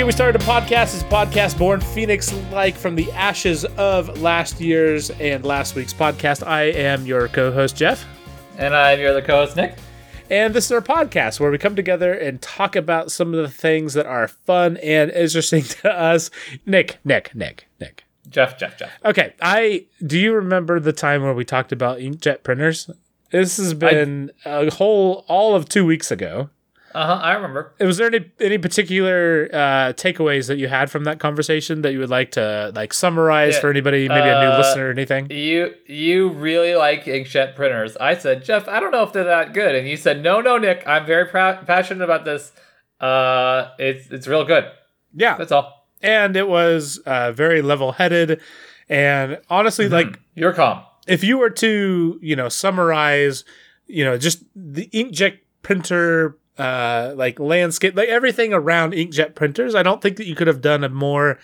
[0.00, 0.94] Welcome to the year we started a podcast.
[0.94, 5.92] It's a podcast born Phoenix like from the ashes of last year's and last week's
[5.92, 6.46] podcast.
[6.46, 8.06] I am your co host, Jeff.
[8.56, 9.74] And I'm your other co host, Nick.
[10.30, 13.50] And this is our podcast where we come together and talk about some of the
[13.50, 16.30] things that are fun and interesting to us.
[16.64, 18.04] Nick, Nick, Nick, Nick.
[18.30, 18.90] Jeff, Jeff, Jeff.
[19.04, 22.88] Okay, I do you remember the time where we talked about inkjet printers?
[23.32, 26.48] This has been I, a whole all of two weeks ago.
[26.92, 27.22] Uh huh.
[27.22, 27.72] I remember.
[27.78, 32.00] Was there any any particular uh, takeaways that you had from that conversation that you
[32.00, 33.60] would like to like summarize yeah.
[33.60, 35.30] for anybody, maybe uh, a new uh, listener or anything?
[35.30, 37.96] You you really like inkjet printers.
[37.98, 40.58] I said, Jeff, I don't know if they're that good, and you said, No, no,
[40.58, 42.52] Nick, I'm very pr- passionate about this.
[42.98, 44.64] Uh, it's it's real good.
[45.14, 45.88] Yeah, that's all.
[46.02, 48.40] And it was uh, very level headed,
[48.88, 49.94] and honestly, mm-hmm.
[49.94, 50.82] like you're calm.
[51.06, 53.44] If you were to you know summarize,
[53.86, 59.74] you know, just the inkjet printer uh, like landscape, like everything around inkjet printers.
[59.74, 61.38] I don't think that you could have done a more,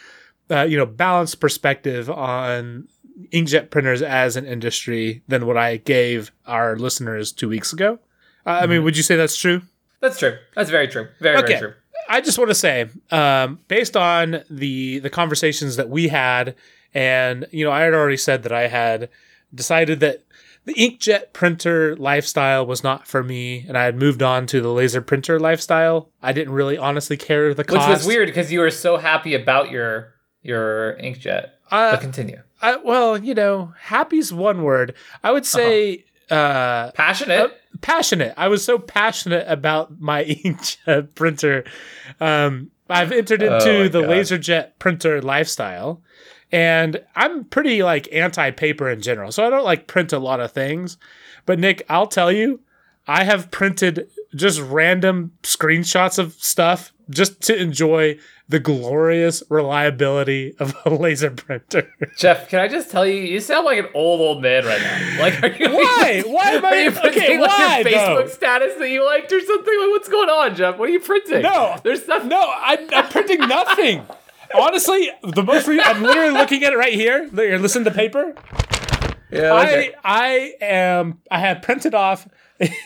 [0.50, 2.86] uh, you know, balanced perspective on
[3.32, 7.98] inkjet printers as an industry than what I gave our listeners two weeks ago.
[8.44, 8.62] Uh, mm-hmm.
[8.62, 8.84] I mean, mm-hmm.
[8.84, 9.62] would you say that's true?
[10.00, 10.36] That's true.
[10.54, 11.08] That's very true.
[11.20, 11.46] Very okay.
[11.46, 11.74] very true.
[12.10, 16.54] I just want to say, um, based on the the conversations that we had,
[16.92, 19.08] and you know, I had already said that I had
[19.54, 20.22] decided that
[20.66, 24.68] the inkjet printer lifestyle was not for me, and I had moved on to the
[24.68, 26.10] laser printer lifestyle.
[26.20, 27.88] I didn't really honestly care the cost.
[27.88, 31.50] Which was weird because you were so happy about your your inkjet.
[31.70, 32.42] Uh, but continue.
[32.60, 34.94] I, well, you know, happy's one word.
[35.22, 36.34] I would say uh-huh.
[36.34, 37.52] uh, passionate.
[37.52, 38.34] Uh, passionate.
[38.36, 41.64] I was so passionate about my inkjet printer.
[42.20, 44.10] Um, I've entered oh into oh the God.
[44.10, 46.02] LaserJet printer lifestyle.
[46.52, 49.32] And I'm pretty like anti paper in general.
[49.32, 50.96] So I don't like print a lot of things.
[51.44, 52.60] But Nick, I'll tell you,
[53.06, 60.74] I have printed just random screenshots of stuff just to enjoy the glorious reliability of
[60.84, 61.90] a laser printer.
[62.16, 65.20] Jeff, can I just tell you, you sound like an old old man right now.
[65.20, 66.22] Like, are you why?
[66.26, 67.08] why am I?
[67.08, 67.78] Okay, like why?
[67.78, 68.28] Your Facebook though?
[68.28, 69.74] status that you liked or something?
[69.80, 70.78] Like, what's going on, Jeff?
[70.78, 71.42] What are you printing?
[71.42, 72.28] No, there's nothing.
[72.28, 74.06] No, I'm, I'm printing nothing.
[74.54, 77.28] Honestly, the most re- I'm literally looking at it right here.
[77.32, 78.34] You're listening to paper.
[79.30, 82.28] Yeah, I I am I have printed off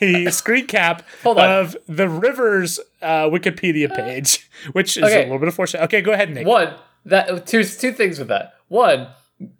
[0.01, 5.21] a screen cap of the Rivers uh, Wikipedia page, which is okay.
[5.21, 5.85] a little bit of foreshadowing.
[5.85, 6.47] Okay, go ahead, Nick.
[6.47, 8.55] One that two two things with that.
[8.69, 9.09] One,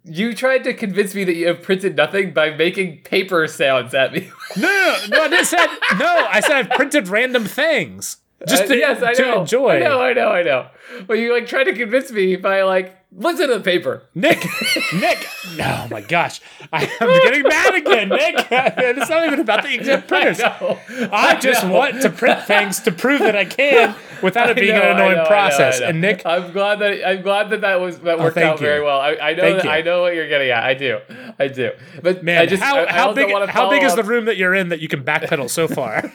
[0.03, 4.13] you tried to convince me that you have printed nothing by making paper sounds at
[4.13, 4.29] me.
[4.57, 5.51] no, no, no, I didn't
[5.99, 6.27] no.
[6.29, 9.41] I said I've printed random things just uh, to, yes, I to know.
[9.41, 9.75] enjoy.
[9.75, 10.67] I know, I know, I know.
[11.07, 14.03] But you like try to convince me by like listen to the paper.
[14.15, 14.45] Nick,
[14.93, 15.27] Nick.
[15.59, 16.41] Oh my gosh,
[16.71, 18.47] I am getting mad again, Nick.
[18.51, 20.39] it's not even about the inkjet printers.
[20.41, 20.79] I,
[21.11, 24.81] I, just want to print things to prove that I can without it being know,
[24.81, 25.77] an annoying know, process.
[25.77, 28.37] I know, and Nick, I'm glad that I'm glad that that was that oh, worked
[28.37, 28.65] oh, out you.
[28.65, 28.99] very well.
[28.99, 30.63] I, I know that, I know what you're getting at.
[30.63, 30.99] I do,
[31.39, 31.71] I do.
[32.01, 34.69] But man, I just, how, how big how big is the room that you're in
[34.69, 36.11] that you can backpedal so far?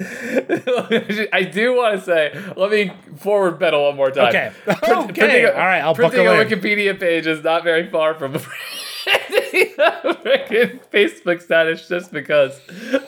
[1.32, 4.28] I do want to say, let me forward pedal one more time.
[4.28, 4.52] Okay.
[4.66, 5.12] okay.
[5.12, 5.80] Printing, All right.
[5.80, 8.32] I'll printing a Wikipedia page is not very far from
[9.12, 12.60] a Facebook status just because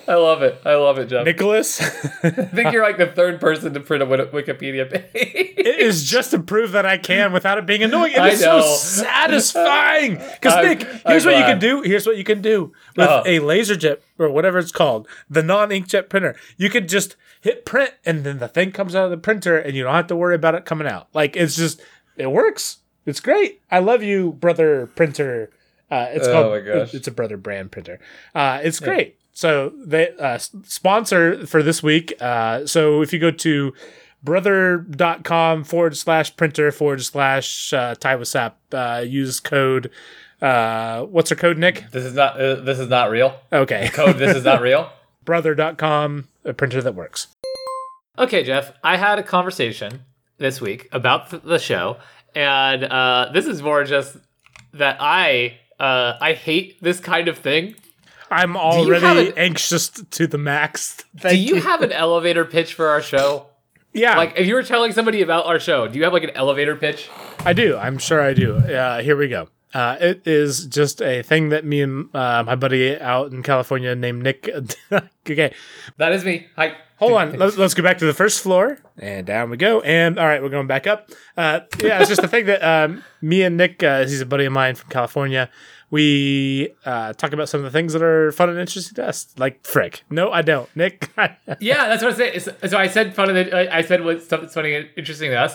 [0.09, 0.61] I love it.
[0.65, 1.25] I love it, Jeff.
[1.25, 1.81] Nicholas?
[2.23, 5.05] I think you're like the third person to print a Wikipedia page.
[5.15, 8.13] it is just to prove that I can without it being annoying.
[8.15, 10.17] It is so satisfying.
[10.17, 11.39] Because Nick, here's I'm what glad.
[11.39, 11.83] you can do.
[11.83, 13.23] Here's what you can do with uh-huh.
[13.27, 16.37] a LaserJet or whatever it's called, the non-inkjet printer.
[16.57, 19.75] You could just hit print and then the thing comes out of the printer and
[19.75, 21.09] you don't have to worry about it coming out.
[21.13, 21.81] Like it's just
[22.17, 22.79] it works.
[23.05, 23.61] It's great.
[23.71, 25.51] I love you, brother printer
[25.93, 26.53] uh, it's oh called.
[26.53, 26.95] My gosh.
[26.95, 28.01] It's a brother brand printer.
[28.35, 29.17] Uh, it's great.
[29.35, 32.15] So they uh, sponsor for this week.
[32.21, 33.73] Uh, so if you go to
[34.23, 39.91] brother.com forward slash printer forward slash uh, TiWasap, uh, use code.
[40.41, 41.85] Uh, what's our code, Nick?
[41.93, 42.41] This is not.
[42.41, 43.39] Uh, this is not real.
[43.53, 43.89] Okay.
[43.93, 44.17] Code.
[44.17, 44.91] This is not real.
[45.25, 47.29] brother.com, a printer that works.
[48.19, 48.73] Okay, Jeff.
[48.83, 50.03] I had a conversation
[50.39, 51.99] this week about the show,
[52.35, 54.17] and uh, this is more just
[54.75, 57.75] that I uh, I hate this kind of thing.
[58.31, 61.05] I'm already an, anxious to the max.
[61.19, 63.47] Thank do you, you have an elevator pitch for our show?
[63.93, 64.17] Yeah.
[64.17, 66.77] Like if you were telling somebody about our show, do you have like an elevator
[66.77, 67.11] pitch?
[67.41, 67.77] I do.
[67.77, 68.57] I'm sure I do.
[68.57, 69.49] Uh, here we go.
[69.75, 73.95] Uh, it is just a thing that me and uh, my buddy out in California
[73.95, 74.49] named Nick.
[75.29, 75.53] okay.
[75.97, 76.47] That is me.
[76.57, 76.77] Hi.
[77.03, 77.39] Hold on.
[77.39, 78.79] Let's, let's go back to the first floor.
[78.99, 79.81] And down we go.
[79.81, 81.11] And all right, we're going back up.
[81.37, 84.45] Uh, yeah, it's just a thing that um, me and Nick, uh, he's a buddy
[84.45, 85.51] of mine from California
[85.93, 89.29] we uh, talk about some of the things that are fun and interesting to us.
[89.37, 90.03] Like frick.
[90.09, 90.75] No, I don't.
[90.75, 91.11] Nick.
[91.61, 92.71] yeah, that's what I said.
[92.71, 93.37] So I said fun.
[93.37, 95.55] And I said what stuff that's funny and interesting to us.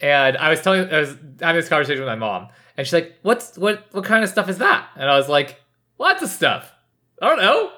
[0.00, 3.18] And I was telling, I was having this conversation with my mom, and she's like,
[3.22, 3.86] "What's what?
[3.90, 5.60] What kind of stuff is that?" And I was like,
[5.98, 6.72] "Lots of stuff.
[7.20, 7.72] I don't know.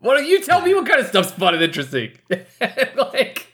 [0.00, 2.12] Why don't you tell me what kind of stuff's fun and interesting?"
[2.96, 3.46] like,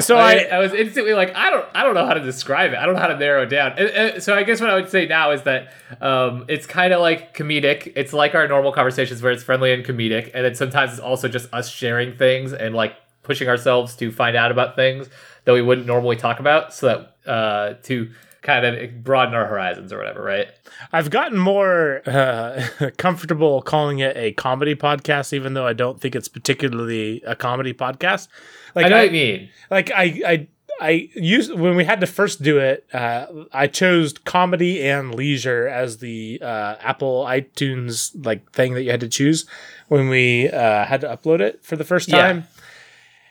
[0.00, 2.72] so I, I, I, was instantly like, I don't, I don't know how to describe
[2.72, 2.76] it.
[2.76, 3.72] I don't know how to narrow it down.
[3.72, 6.92] And, and so I guess what I would say now is that um, it's kind
[6.92, 7.92] of like comedic.
[7.96, 11.28] It's like our normal conversations where it's friendly and comedic, and then sometimes it's also
[11.28, 15.08] just us sharing things and like pushing ourselves to find out about things
[15.44, 18.10] that we wouldn't normally talk about, so that uh, to
[18.44, 20.48] kind of broaden our horizons or whatever, right?
[20.92, 22.66] I've gotten more uh,
[22.98, 27.72] comfortable calling it a comedy podcast, even though I don't think it's particularly a comedy
[27.72, 28.28] podcast.
[28.74, 29.48] Like I know I, what you mean.
[29.70, 30.48] Like I, I,
[30.78, 32.86] I used when we had to first do it.
[32.92, 38.90] Uh, I chose comedy and leisure as the uh, Apple iTunes like thing that you
[38.90, 39.46] had to choose
[39.88, 42.46] when we uh, had to upload it for the first time.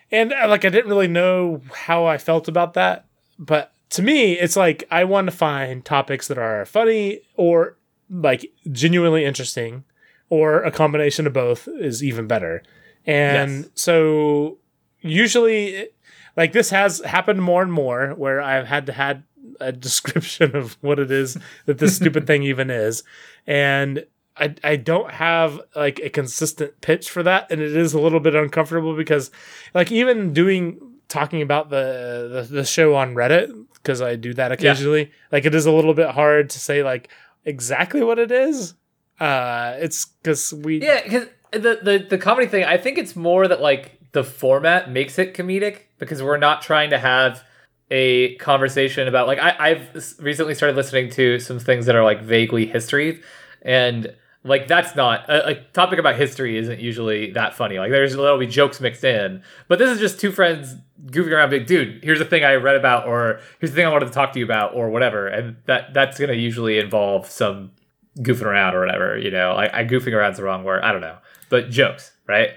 [0.10, 0.21] Yeah.
[0.21, 3.06] And uh, like I didn't really know how I felt about that,
[3.38, 7.78] but to me, it's like I want to find topics that are funny or
[8.10, 9.84] like genuinely interesting,
[10.30, 12.63] or a combination of both is even better.
[13.06, 13.69] And yes.
[13.75, 14.57] so
[15.01, 15.90] usually,
[16.36, 19.24] like this has happened more and more where I've had to had
[19.60, 21.38] a description of what it is
[21.68, 23.04] that this stupid thing even is,
[23.46, 28.01] and I, I don't have like a consistent pitch for that and it is a
[28.01, 29.30] little bit uncomfortable because
[29.75, 34.51] like even doing talking about the the, the show on reddit because I do that
[34.51, 35.01] occasionally.
[35.01, 35.09] Yeah.
[35.31, 37.09] Like it is a little bit hard to say like
[37.45, 38.75] exactly what it is.
[39.19, 42.63] Uh, it's because we yeah because the, the the comedy thing.
[42.63, 46.91] I think it's more that like the format makes it comedic because we're not trying
[46.91, 47.44] to have
[47.91, 52.21] a conversation about like I, I've recently started listening to some things that are like
[52.21, 53.21] vaguely history
[53.61, 57.80] and like that's not uh, a, a, topic about history isn't usually that funny.
[57.80, 59.42] Like there's there'll be jokes mixed in.
[59.68, 60.75] But this is just two friends
[61.06, 63.90] goofing around big dude here's the thing i read about or here's the thing i
[63.90, 65.28] wanted to talk to you about or whatever.
[65.28, 67.72] And that that's going to usually involve some
[68.19, 69.54] goofing around or whatever you know?
[69.56, 70.84] Like I, goofing around's the wrong word.
[70.84, 71.18] I don't know.
[71.50, 72.51] But jokes right?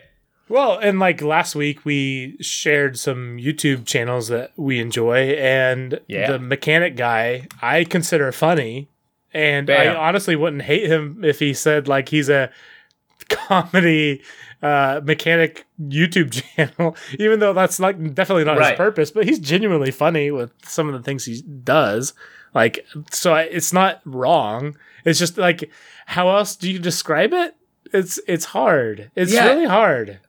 [0.48, 6.30] Well, and like last week, we shared some YouTube channels that we enjoy, and yeah.
[6.30, 8.88] the mechanic guy I consider funny
[9.36, 9.94] and Bam.
[9.94, 12.50] I honestly wouldn't hate him if he said like he's a
[13.28, 14.22] comedy
[14.62, 18.70] uh, mechanic YouTube channel, even though that's like definitely not right.
[18.70, 19.10] his purpose.
[19.10, 22.14] But he's genuinely funny with some of the things he does.
[22.54, 24.78] Like, so I, it's not wrong.
[25.04, 25.70] It's just like,
[26.06, 27.54] how else do you describe it?
[27.92, 29.10] It's it's hard.
[29.14, 29.46] It's yeah.
[29.46, 30.20] really hard.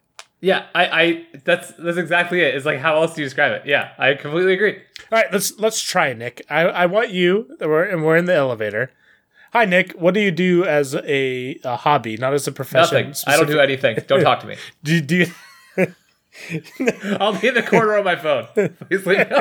[0.42, 2.53] Yeah, I, I that's that's exactly it.
[2.56, 3.63] It's like how else do you describe it?
[3.65, 4.75] Yeah, I completely agree.
[5.12, 6.45] All right, let's let's try, Nick.
[6.50, 7.56] I, I want you.
[7.60, 8.92] We're and we're in the elevator.
[9.57, 9.94] Hi, Nick.
[9.94, 13.07] What do you do as a, a hobby, not as a profession?
[13.07, 13.24] Nothing.
[13.25, 13.98] I don't do anything.
[14.06, 14.56] Don't talk to me.
[14.83, 15.25] do, do you?
[17.19, 18.45] I'll be in the corner of my phone.
[18.54, 19.25] Please leave.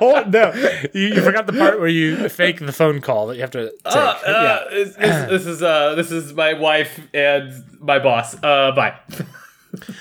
[0.00, 0.54] oh no!
[0.94, 3.70] You, you, forgot the part where you fake the phone call that you have to.
[3.84, 4.28] Uh, take.
[4.28, 4.64] Uh, yeah.
[4.70, 8.34] This, this, this, is uh, this is my wife and my boss.
[8.42, 8.94] Uh, bye.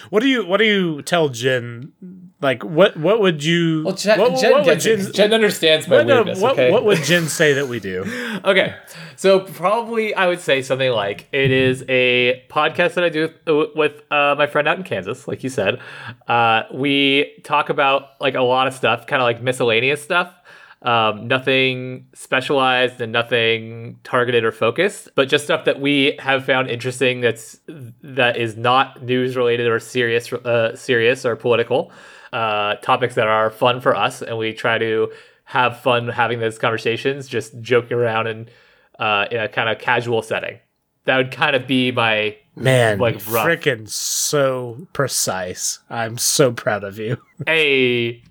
[0.09, 1.91] what do you What do you tell Jen
[2.41, 6.03] like what what would you well Jen, what, Jen, what would Jen, Jen understands my
[6.03, 6.71] weirdness what, okay?
[6.71, 8.05] what would Jen say that we do?
[8.45, 8.75] Okay
[9.15, 13.29] so probably I would say something like it is a podcast that I do
[13.75, 15.79] with uh, my friend out in Kansas like you said.
[16.27, 20.31] Uh, we talk about like a lot of stuff kind of like miscellaneous stuff.
[20.83, 26.69] Um, nothing specialized and nothing targeted or focused, but just stuff that we have found
[26.69, 27.19] interesting.
[27.19, 27.59] That's
[28.03, 31.91] that is not news related or serious, uh, serious or political
[32.33, 35.11] uh, topics that are fun for us, and we try to
[35.45, 38.49] have fun having those conversations, just joking around and
[38.99, 40.59] uh, in a kind of casual setting.
[41.05, 45.79] That would kind of be my man, like freaking so precise.
[45.89, 47.17] I'm so proud of you.
[47.45, 48.23] Hey,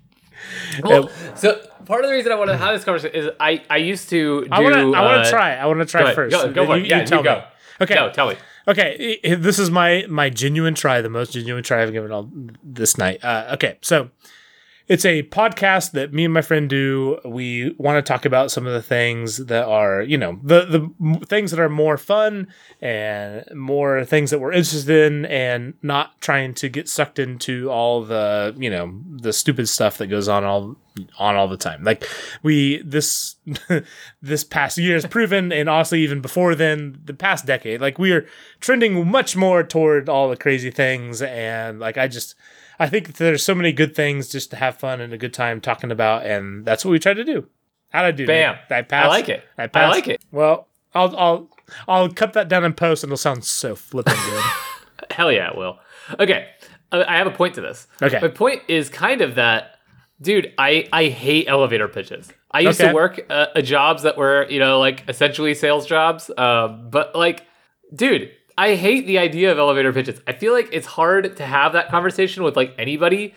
[0.83, 3.77] well, so part of the reason I want to have this conversation is I I
[3.77, 4.47] used to do.
[4.51, 5.55] I want to I want to uh, try.
[5.55, 6.31] I want to try first.
[6.35, 6.85] Go, go for it.
[6.85, 7.35] yeah, you tell you go.
[7.37, 7.43] Me.
[7.81, 7.95] Okay.
[7.95, 8.35] No, tell me.
[8.67, 12.29] Okay, this is my my genuine try, the most genuine try I've given all
[12.61, 13.23] this night.
[13.23, 14.09] Uh, okay, so
[14.87, 17.19] it's a podcast that me and my friend do.
[17.25, 20.65] We want to talk about some of the things that are, you know, the
[20.99, 22.47] the things that are more fun
[22.81, 28.03] and more things that we're interested in, and not trying to get sucked into all
[28.03, 30.77] the, you know, the stupid stuff that goes on all
[31.19, 31.83] on all the time.
[31.83, 32.07] Like
[32.41, 33.35] we this
[34.21, 38.13] this past year has proven, and honestly, even before then, the past decade, like we
[38.13, 38.25] are
[38.61, 42.35] trending much more toward all the crazy things, and like I just
[42.79, 45.61] I think there's so many good things just to have fun and a good time
[45.61, 47.47] talking about, and that's what we try to do.
[47.89, 48.25] How'd I do?
[48.25, 48.69] That?
[48.69, 48.77] Bam!
[48.77, 49.05] I passed.
[49.05, 49.43] I like it.
[49.57, 49.85] I, passed.
[49.85, 50.23] I like it.
[50.31, 51.49] Well, I'll I'll
[51.87, 54.43] I'll cut that down in post, and it'll sound so flipping good.
[55.11, 55.79] Hell yeah, it will.
[56.19, 56.47] Okay,
[56.91, 57.87] uh, I have a point to this.
[58.01, 59.77] Okay, my point is kind of that,
[60.21, 60.53] dude.
[60.57, 62.31] I I hate elevator pitches.
[62.51, 62.89] I used okay.
[62.89, 67.45] to work uh, jobs that were you know like essentially sales jobs, uh, but like,
[67.93, 68.31] dude.
[68.57, 70.19] I hate the idea of elevator pitches.
[70.25, 73.35] I feel like it's hard to have that conversation with like anybody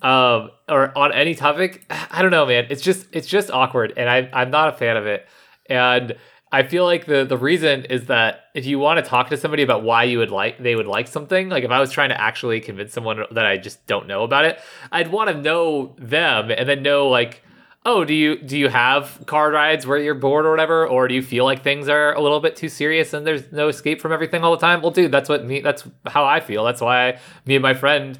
[0.00, 1.84] um, or on any topic.
[2.10, 2.66] I don't know, man.
[2.70, 5.26] It's just it's just awkward, and I I'm not a fan of it.
[5.66, 6.16] And
[6.50, 9.62] I feel like the the reason is that if you want to talk to somebody
[9.62, 12.20] about why you would like they would like something, like if I was trying to
[12.20, 14.60] actually convince someone that I just don't know about it,
[14.90, 17.42] I'd want to know them and then know like,
[17.84, 21.14] oh, do you do you have car rides where you're bored or whatever, or do
[21.14, 24.12] you feel like things are a little bit too serious and there's no escape from
[24.12, 24.82] everything all the time?
[24.82, 26.64] Well, dude, that's what me that's how I feel.
[26.64, 28.18] That's why me and my friend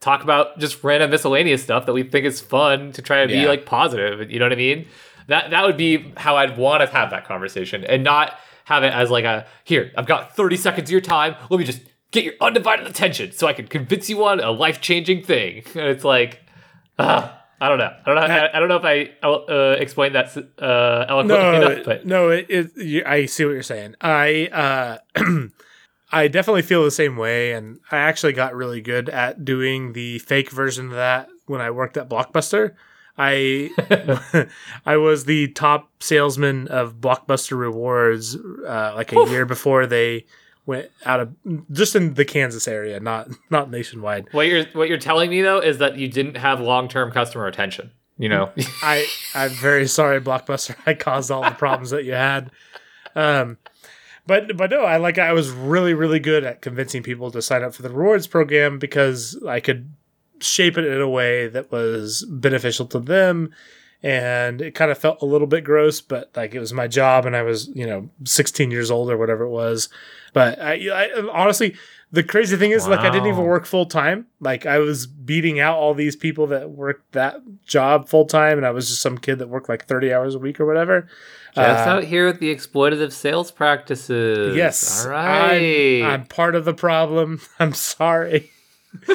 [0.00, 3.42] talk about just random miscellaneous stuff that we think is fun to try to yeah.
[3.42, 4.30] be like positive.
[4.30, 4.86] You know what I mean?
[5.28, 8.92] That that would be how I'd want to have that conversation and not have it
[8.92, 11.36] as like a here, I've got 30 seconds of your time.
[11.50, 15.24] Let me just get your undivided attention so I can convince you on a life-changing
[15.24, 15.64] thing.
[15.74, 16.40] And it's like
[16.98, 17.30] uh,
[17.60, 17.92] I don't know.
[18.04, 18.22] I don't know.
[18.22, 21.84] I, I don't know if I uh, explained that uh, eloquently no, enough.
[21.84, 23.94] But no, it, it, I see what you're saying.
[24.00, 25.48] I uh,
[26.12, 30.18] I definitely feel the same way, and I actually got really good at doing the
[30.20, 32.74] fake version of that when I worked at Blockbuster.
[33.16, 33.70] I
[34.86, 39.30] I was the top salesman of Blockbuster Rewards uh, like a Oof.
[39.30, 40.26] year before they
[40.66, 41.34] went out of
[41.70, 44.28] just in the Kansas area, not not nationwide.
[44.32, 47.44] What you're what you're telling me though is that you didn't have long term customer
[47.44, 47.90] retention.
[48.18, 48.50] You know,
[48.82, 50.76] I I'm very sorry, Blockbuster.
[50.86, 52.50] I caused all the problems that you had.
[53.14, 53.58] Um,
[54.26, 57.62] but but no, I like I was really really good at convincing people to sign
[57.62, 59.92] up for the rewards program because I could
[60.40, 63.52] shape it in a way that was beneficial to them
[64.04, 67.24] and it kind of felt a little bit gross but like it was my job
[67.24, 69.88] and i was you know 16 years old or whatever it was.
[70.34, 71.74] But i, I honestly
[72.12, 72.90] the crazy thing is wow.
[72.90, 76.48] like i didn't even work full time like i was beating out all these people
[76.48, 79.86] that worked that job full time and i was just some kid that worked like
[79.86, 81.08] 30 hours a week or whatever.
[81.54, 84.56] Just uh, out here with the exploitative sales practices.
[84.56, 86.02] Yes all right.
[86.02, 87.40] I'm, I'm part of the problem.
[87.58, 88.50] I'm sorry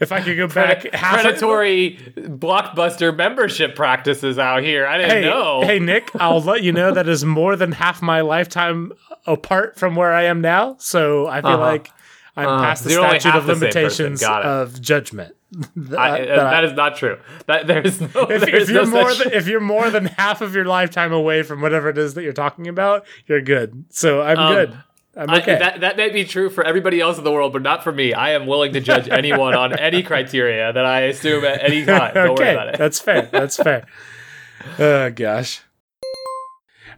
[0.00, 4.86] if I could go back, predatory blockbuster membership practices out here.
[4.86, 5.62] I didn't hey, know.
[5.62, 8.92] Hey, Nick, I'll let you know that is more than half my lifetime
[9.26, 10.76] apart from where I am now.
[10.78, 11.62] So I feel uh-huh.
[11.62, 11.90] like
[12.36, 15.34] I'm uh, past the statute of limitations of judgment.
[15.76, 17.18] that, I, that is not true.
[17.46, 18.08] That there's no.
[18.28, 21.42] If, if you're no more than, if you're more than half of your lifetime away
[21.42, 23.86] from whatever it is that you're talking about, you're good.
[23.88, 24.78] So I'm um, good.
[25.18, 25.56] Okay.
[25.56, 27.90] I, that that may be true for everybody else in the world, but not for
[27.90, 28.14] me.
[28.14, 32.14] I am willing to judge anyone on any criteria that I assume at any time.
[32.14, 32.78] Don't okay, worry about it.
[32.78, 33.22] That's fair.
[33.22, 33.86] That's fair.
[34.78, 35.62] oh gosh.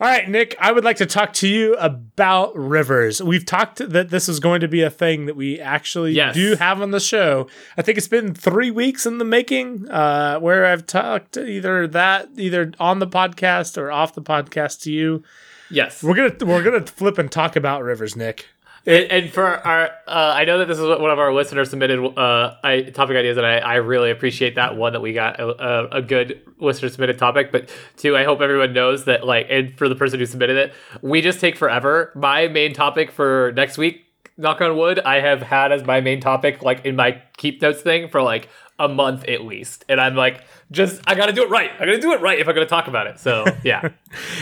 [0.01, 3.23] All right, Nick, I would like to talk to you about rivers.
[3.23, 6.35] We've talked that this is going to be a thing that we actually yes.
[6.35, 7.49] do have on the show.
[7.77, 12.31] I think it's been three weeks in the making, uh, where I've talked either that,
[12.39, 15.23] either on the podcast or off the podcast to you.
[15.71, 18.47] Yes, we're gonna we're gonna flip and talk about rivers, Nick.
[18.87, 22.03] And, and for our, uh, I know that this is one of our listeners submitted
[22.19, 25.97] uh, I, topic ideas, and I, I really appreciate that one that we got a,
[25.99, 27.53] a, good listener submitted topic.
[27.53, 30.73] But two, I hope everyone knows that like, and for the person who submitted it,
[31.03, 32.11] we just take forever.
[32.15, 34.07] My main topic for next week,
[34.39, 37.83] knock on wood, I have had as my main topic like in my keep notes
[37.83, 38.49] thing for like
[38.81, 39.85] a month at least.
[39.89, 41.71] And I'm like, just I gotta do it right.
[41.77, 43.21] I gotta do it right if I'm gonna talk about it.
[43.21, 43.91] So yeah.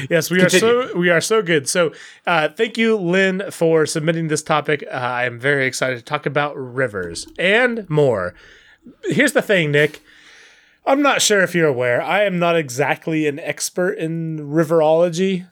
[0.08, 0.78] yes, we Continue.
[0.78, 1.68] are so we are so good.
[1.68, 1.92] So
[2.26, 4.84] uh, thank you, Lynn, for submitting this topic.
[4.86, 8.34] Uh, I am very excited to talk about rivers and more.
[9.04, 10.00] Here's the thing, Nick.
[10.86, 12.00] I'm not sure if you're aware.
[12.00, 15.46] I am not exactly an expert in riverology.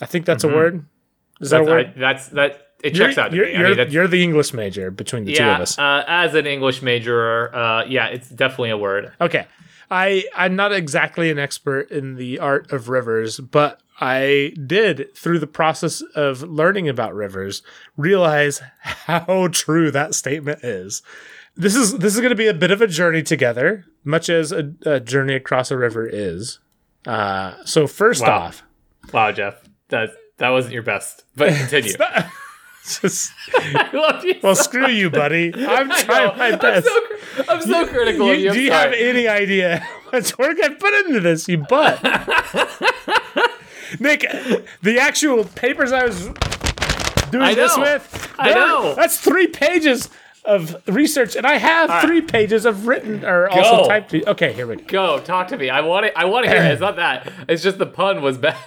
[0.00, 0.54] I think that's mm-hmm.
[0.54, 0.86] a word.
[1.40, 1.92] Is that's, that a word?
[1.96, 3.32] I, that's that it checks you're, out.
[3.32, 5.78] You're, you're, I mean, you're, the English major between the yeah, two of us.
[5.78, 9.12] Uh, as an English major, uh, yeah, it's definitely a word.
[9.20, 9.46] Okay.
[9.90, 15.38] I, I'm not exactly an expert in the art of rivers, but I did, through
[15.38, 17.62] the process of learning about rivers,
[17.96, 21.02] realize how true that statement is.
[21.56, 24.50] This is this is going to be a bit of a journey together, much as
[24.50, 26.58] a, a journey across a river is.
[27.06, 28.38] Uh, so first wow.
[28.38, 28.64] off,
[29.12, 31.94] wow, Jeff, that that wasn't your best, but continue.
[33.00, 34.34] Just, I love you.
[34.42, 35.54] Well, so screw you, buddy.
[35.54, 36.86] I'm trying my best.
[37.38, 38.48] I'm so, I'm so critical you, of you.
[38.50, 38.90] I'm do you sorry.
[38.90, 42.02] have any idea how much work I put into this, you butt?
[44.00, 44.20] Nick,
[44.82, 46.24] the actual papers I was
[47.30, 48.94] doing I this with, I know.
[48.94, 50.10] That's three pages
[50.44, 52.04] of research, and I have right.
[52.04, 53.62] three pages of written or go.
[53.62, 54.14] also typed.
[54.14, 54.84] Okay, here we go.
[54.84, 55.70] Go talk to me.
[55.70, 56.18] I want to.
[56.18, 56.72] I want to hear it.
[56.72, 57.32] It's not that.
[57.48, 58.58] It's just the pun was bad.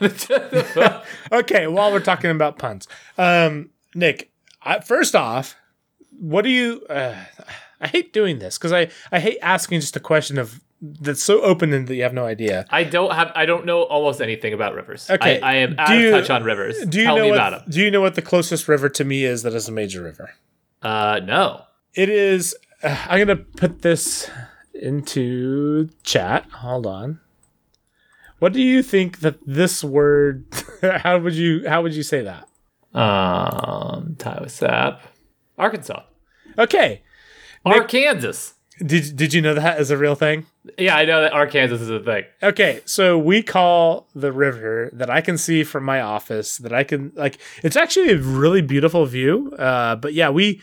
[1.32, 4.32] okay, while we're talking about puns, um, Nick.
[4.62, 5.56] I, first off,
[6.12, 6.86] what do you?
[6.90, 7.16] Uh,
[7.82, 11.42] I hate doing this because I I hate asking just a question of that's so
[11.42, 12.66] open and that you have no idea.
[12.70, 13.32] I don't have.
[13.36, 15.10] I don't know almost anything about rivers.
[15.10, 16.86] Okay, I, I am out you, of touch on rivers.
[16.86, 17.72] Do you Tell know me what, about them.
[17.72, 20.32] Do you know what the closest river to me is that is a major river?
[20.82, 21.64] Uh, no.
[21.96, 22.56] It is.
[22.84, 24.30] Uh, I'm gonna put this
[24.74, 26.46] into chat.
[26.52, 27.20] Hold on.
[28.38, 30.46] What do you think that this word?
[30.82, 31.68] how would you?
[31.68, 32.48] How would you say that?
[32.98, 35.00] Um, Tywasap,
[35.58, 36.04] Arkansas.
[36.58, 37.04] Okay,
[37.66, 38.54] Arkansas.
[38.84, 40.46] Did Did you know that is a real thing?
[40.78, 42.26] Yeah, I know that Arkansas is a thing.
[42.44, 46.84] Okay, so we call the river that I can see from my office that I
[46.84, 47.40] can like.
[47.64, 49.52] It's actually a really beautiful view.
[49.58, 50.62] Uh, but yeah, we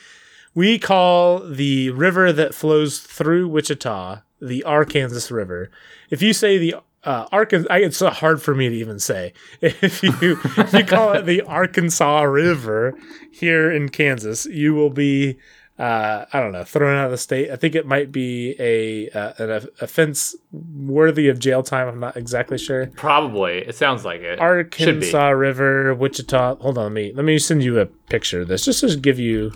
[0.54, 5.70] we call the river that flows through Wichita the Arkansas River.
[6.10, 9.32] If you say the uh, Arkansas, it's hard for me to even say.
[9.60, 12.94] If you if you call it the Arkansas River
[13.30, 15.38] here in Kansas, you will be
[15.78, 17.50] uh, I don't know, thrown out of the state.
[17.50, 21.88] I think it might be a uh, an offense worthy of jail time.
[21.88, 22.86] I'm not exactly sure.
[22.88, 24.38] Probably, it sounds like it.
[24.38, 26.56] Arkansas River, Wichita.
[26.56, 29.18] Hold on, let me let me send you a picture of this just to give
[29.18, 29.52] you.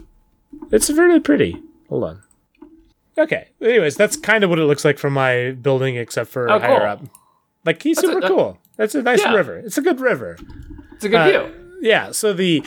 [0.73, 1.63] It's really pretty.
[1.89, 2.23] Hold on.
[3.17, 3.49] Okay.
[3.61, 6.79] Anyways, that's kind of what it looks like from my building, except for oh, higher
[6.79, 6.87] cool.
[6.87, 7.03] up.
[7.65, 8.59] Like he's super a, cool.
[8.77, 9.35] That's a nice yeah.
[9.35, 9.59] river.
[9.59, 10.39] It's a good river.
[10.95, 11.79] It's a good uh, view.
[11.81, 12.13] Yeah.
[12.13, 12.65] So the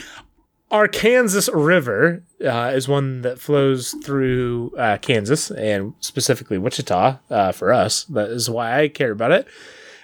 [0.70, 7.72] Arkansas River uh, is one that flows through uh, Kansas and specifically Wichita uh, for
[7.72, 8.04] us.
[8.04, 9.46] That is why I care about it.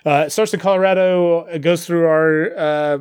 [0.04, 2.98] Uh, it starts in Colorado, it goes through our uh,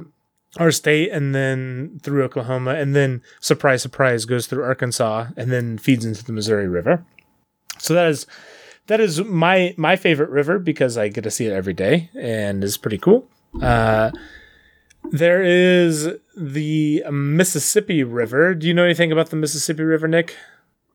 [0.57, 5.77] our state, and then through Oklahoma, and then surprise, surprise, goes through Arkansas, and then
[5.77, 7.05] feeds into the Missouri River.
[7.77, 8.25] So that is
[8.87, 12.63] that is my my favorite river because I get to see it every day and
[12.63, 13.29] is pretty cool.
[13.61, 14.11] Uh,
[15.11, 18.53] there is the Mississippi River.
[18.55, 20.35] Do you know anything about the Mississippi River, Nick?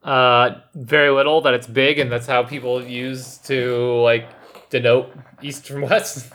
[0.03, 1.41] Uh, very little.
[1.41, 4.29] That it's big, and that's how people use to like
[4.71, 6.33] denote east from west.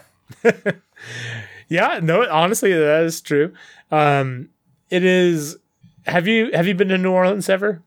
[1.67, 3.53] yeah, no, honestly, that is true.
[3.91, 4.49] Um,
[4.89, 5.57] it is.
[6.05, 7.81] Have you have you been to New Orleans ever?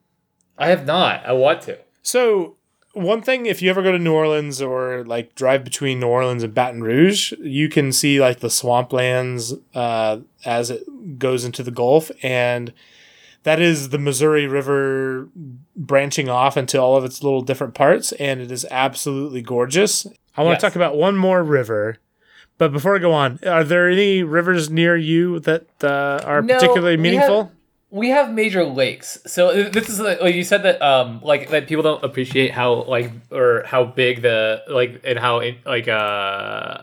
[0.59, 1.25] I have not.
[1.25, 1.79] I want to.
[2.03, 2.57] So
[2.93, 6.43] one thing if you ever go to New Orleans or like drive between New Orleans
[6.43, 11.71] and Baton Rouge, you can see like the swamplands uh, as it goes into the
[11.71, 12.73] Gulf, and
[13.45, 15.29] that is the Missouri River
[15.77, 20.07] branching off into all of its little different parts, and it is absolutely gorgeous.
[20.37, 20.61] I want yes.
[20.61, 21.99] to talk about one more river.
[22.59, 26.55] But before I go on, are there any rivers near you that uh, are no,
[26.55, 27.51] particularly meaningful?
[27.91, 29.19] We have major lakes.
[29.27, 33.13] So this is like you said that um like that people don't appreciate how like
[33.31, 36.83] or how big the like and how like uh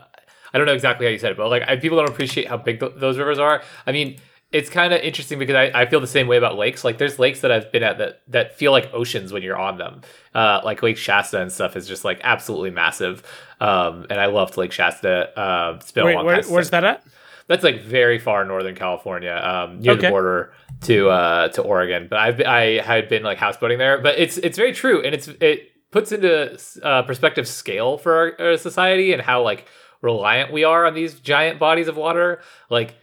[0.52, 2.56] I don't know exactly how you said it, but like I, people don't appreciate how
[2.56, 3.62] big th- those rivers are.
[3.86, 4.18] I mean,
[4.50, 6.84] it's kind of interesting because I, I feel the same way about lakes.
[6.84, 9.76] Like there's lakes that I've been at that that feel like oceans when you're on
[9.78, 10.02] them.
[10.34, 13.22] Uh, like Lake Shasta and stuff is just like absolutely massive.
[13.60, 15.38] Um, and I loved Lake Shasta.
[15.38, 16.42] Uh, Wait, where.
[16.42, 17.04] Where's that at?
[17.48, 20.02] That's like very far northern California, um, near okay.
[20.02, 22.06] the border to uh, to Oregon.
[22.08, 23.98] But I've I had been like houseboating there.
[23.98, 28.48] But it's it's very true, and it's it puts into uh, perspective scale for our,
[28.50, 29.66] our society and how like
[30.02, 32.40] reliant we are on these giant bodies of water.
[32.70, 32.94] Like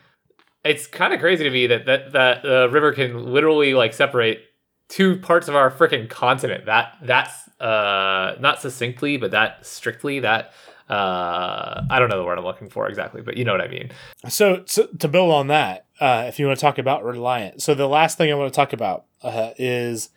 [0.64, 4.42] it's kind of crazy to me that that that the river can literally like separate
[4.90, 6.66] two parts of our freaking continent.
[6.68, 10.54] That that's uh not succinctly, but that strictly that
[10.90, 13.68] uh i don't know the word i'm looking for exactly but you know what i
[13.68, 13.90] mean.
[14.30, 17.74] So, so to build on that uh if you want to talk about reliant so
[17.74, 20.10] the last thing i want to talk about uh, is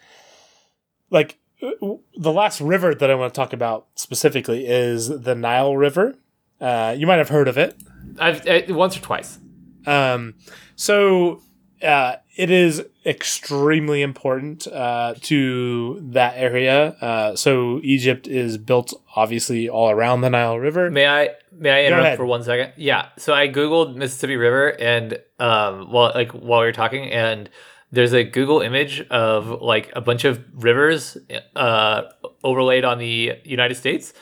[1.11, 6.15] like the last river that i want to talk about specifically is the nile river.
[6.61, 7.77] Uh you might have heard of it.
[8.19, 9.39] I've uh, once or twice.
[9.87, 10.35] Um
[10.77, 11.41] so
[11.83, 16.91] uh, it is extremely important uh, to that area.
[17.01, 20.91] Uh, so Egypt is built obviously all around the Nile River.
[20.91, 22.73] May I may I interrupt for one second?
[22.77, 23.09] Yeah.
[23.17, 27.49] So I googled Mississippi River and um, well, like while we were talking, and
[27.91, 31.17] there's a Google image of like a bunch of rivers
[31.57, 32.03] uh,
[32.45, 34.13] overlaid on the United States,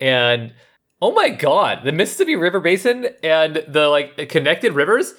[0.00, 0.52] and
[1.00, 5.14] oh my god, the Mississippi River basin and the like connected rivers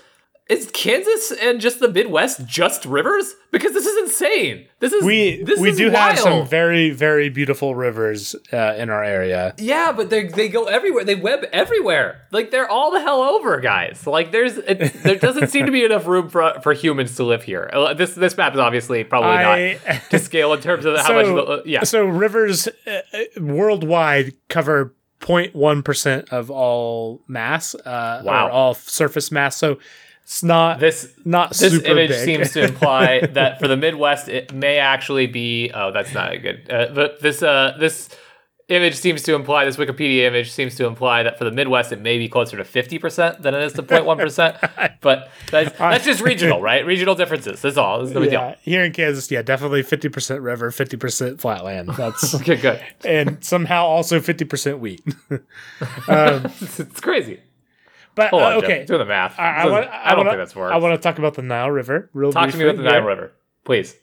[0.49, 3.33] is Kansas and just the Midwest just rivers?
[3.51, 4.65] Because this is insane.
[4.79, 5.95] This is we this we is do wild.
[6.15, 9.53] have some very very beautiful rivers uh, in our area.
[9.57, 11.05] Yeah, but they they go everywhere.
[11.05, 12.27] They web everywhere.
[12.31, 14.05] Like they're all the hell over, guys.
[14.05, 17.43] Like there's it, there doesn't seem to be enough room for for humans to live
[17.43, 17.69] here.
[17.71, 21.07] Uh, This this map is obviously probably I- not to scale in terms of how
[21.07, 21.25] so, much.
[21.25, 27.75] The, uh, yeah, So rivers uh, uh, worldwide cover 0.1 percent of all mass.
[27.75, 28.47] Uh, Wow.
[28.47, 29.55] Or all surface mass.
[29.57, 29.77] So
[30.23, 32.25] it's not this not this super image big.
[32.25, 35.69] seems to imply that for the Midwest, it may actually be.
[35.73, 36.71] Oh, that's not a good.
[36.71, 38.09] Uh, but this uh, this
[38.69, 41.99] image seems to imply this Wikipedia image seems to imply that for the Midwest, it
[41.99, 44.55] may be closer to fifty percent than it is to 0.1 percent.
[45.01, 46.85] But that's, that's just regional, right?
[46.85, 47.61] Regional differences.
[47.61, 47.99] That's all.
[47.99, 51.89] That's no big yeah, here in Kansas, yeah, definitely 50% river, 50% flatland.
[51.89, 52.33] That's.
[52.35, 52.81] Okay, good.
[53.03, 55.03] and somehow also 50% wheat.
[56.07, 57.41] It's, it's crazy.
[58.15, 58.69] But Hold on, uh, Jeff.
[58.69, 59.39] okay, do the math.
[59.39, 60.73] I, I, Doesn't- want, I don't wanna, think that's works.
[60.73, 62.93] I want to talk about the Nile River real Talk to me about the Nile
[62.93, 63.05] here.
[63.05, 63.33] River,
[63.65, 63.95] please.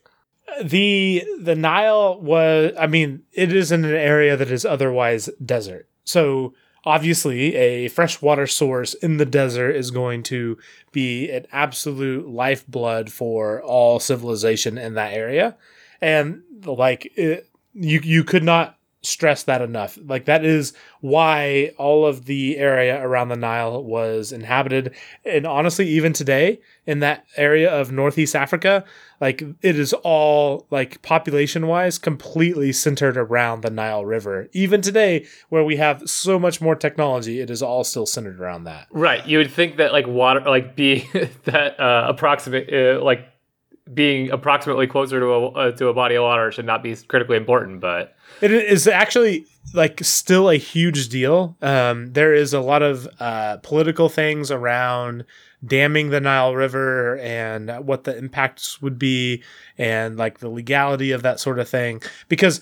[0.64, 5.88] the the Nile was I mean it is in an area that is otherwise desert.
[6.04, 10.58] So obviously a freshwater source in the desert is going to
[10.92, 15.56] be an absolute lifeblood for all civilization in that area.
[16.00, 19.98] And like it, you you could not stress that enough.
[20.04, 25.88] Like that is why all of the area around the Nile was inhabited and honestly
[25.88, 28.84] even today in that area of northeast Africa
[29.20, 34.48] like it is all like population wise completely centered around the Nile River.
[34.52, 38.64] Even today where we have so much more technology, it is all still centered around
[38.64, 38.86] that.
[38.90, 39.24] Right.
[39.26, 41.08] You would think that like water, like be
[41.44, 43.26] that uh, approximate, uh, like
[43.92, 47.36] being approximately closer to a uh, to a body of water should not be critically
[47.36, 51.56] important, but It is actually like still a huge deal.
[51.62, 55.24] Um, there is a lot of uh, political things around
[55.64, 59.42] damming the Nile River and what the impacts would be,
[59.76, 62.02] and like the legality of that sort of thing.
[62.28, 62.60] Because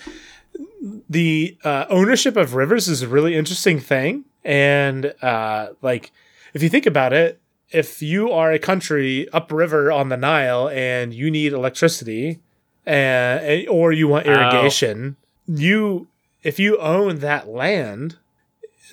[1.08, 6.10] the uh, ownership of rivers is a really interesting thing, and uh, like
[6.54, 11.12] if you think about it, if you are a country upriver on the Nile and
[11.14, 12.40] you need electricity,
[12.86, 14.26] uh, or you want
[14.96, 14.98] Oh.
[15.48, 16.08] You
[16.42, 18.16] if you own that land,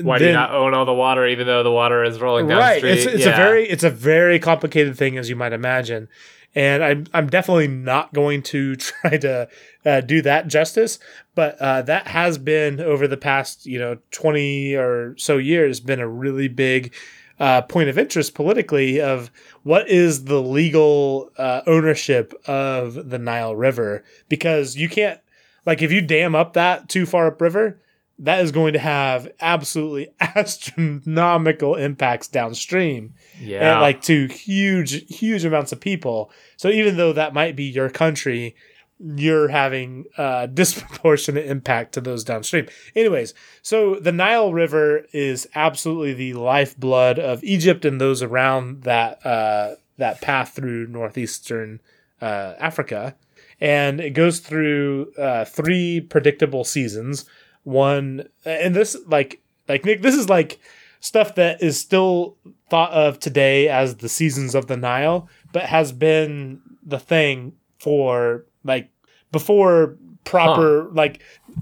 [0.02, 2.58] why do you not own all the water, even though the water is rolling down
[2.58, 2.78] the right?
[2.78, 2.92] street?
[2.98, 3.34] It's it's Yeah.
[3.34, 6.08] a very it's a very complicated thing as you might imagine,
[6.56, 9.48] and I'm I'm definitely not going to try to
[9.86, 11.00] uh, do that justice.
[11.36, 16.00] But uh, that has been over the past you know twenty or so years been
[16.00, 16.94] a really big.
[17.38, 19.30] Uh, point of interest politically of
[19.64, 25.20] what is the legal uh, ownership of the Nile River because you can't
[25.66, 27.80] like if you dam up that too far upriver
[28.20, 33.14] that is going to have absolutely astronomical impacts downstream.
[33.42, 36.32] Yeah, and like to huge huge amounts of people.
[36.58, 38.56] So even though that might be your country
[38.98, 42.68] you're having uh, disproportionate impact to those downstream.
[42.96, 49.26] Anyways so the nile river is absolutely the lifeblood of egypt and those around that
[49.26, 51.82] uh, that path through northeastern
[52.22, 53.16] uh, africa
[53.62, 57.26] and it goes through uh, three predictable seasons.
[57.64, 60.60] One and this like like nick this is like
[61.00, 62.38] stuff that is still
[62.70, 68.46] thought of today as the seasons of the nile but has been the thing for
[68.64, 68.90] like
[69.32, 71.22] before proper like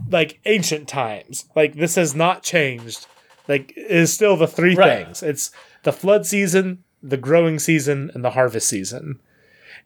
[0.09, 1.45] like ancient times.
[1.55, 3.07] Like this has not changed.
[3.47, 5.05] Like is still the three Right.
[5.05, 5.23] things.
[5.23, 5.51] It's
[5.83, 9.19] the flood season the growing season and the harvest season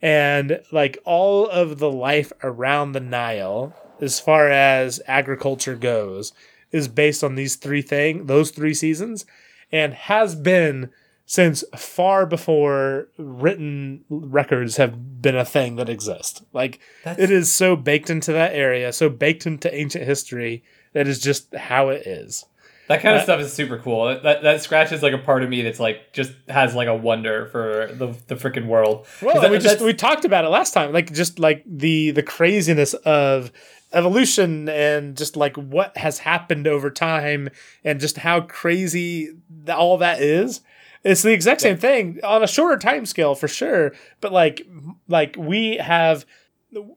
[0.01, 6.33] and like all of the life around the Nile, as far as agriculture goes,
[6.71, 9.25] is based on these three things, those three seasons,
[9.71, 10.89] and has been
[11.25, 16.43] since far before written records have been a thing that exist.
[16.53, 21.05] Like That's- it is so baked into that area, so baked into ancient history that
[21.05, 22.45] is just how it is.
[22.87, 24.05] That kind of stuff is super cool.
[24.21, 27.47] That that scratches like a part of me that's like just has like a wonder
[27.47, 29.05] for the the freaking world.
[29.21, 32.23] Well, that- we just we talked about it last time, like just like the the
[32.23, 33.51] craziness of
[33.93, 37.49] evolution and just like what has happened over time
[37.83, 39.29] and just how crazy
[39.69, 40.61] all that is.
[41.03, 44.61] It's the exact same thing on a shorter time scale for sure, but like
[45.07, 46.25] like we have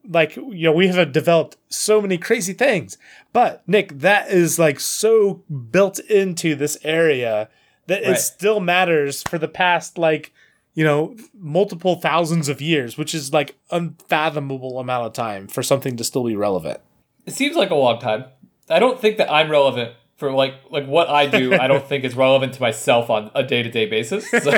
[0.08, 2.98] like you know we have developed so many crazy things
[3.32, 5.34] but nick that is like so
[5.70, 7.48] built into this area
[7.86, 8.10] that Right.
[8.12, 10.32] it still matters for the past like
[10.74, 15.96] you know multiple thousands of years which is like unfathomable amount of time for something
[15.96, 16.80] to still be relevant
[17.26, 18.24] It seems like a long time.
[18.68, 22.04] I don't think that I'm relevant for like like what I do, I don't think
[22.04, 24.30] is relevant to myself on a day to day basis.
[24.30, 24.52] So.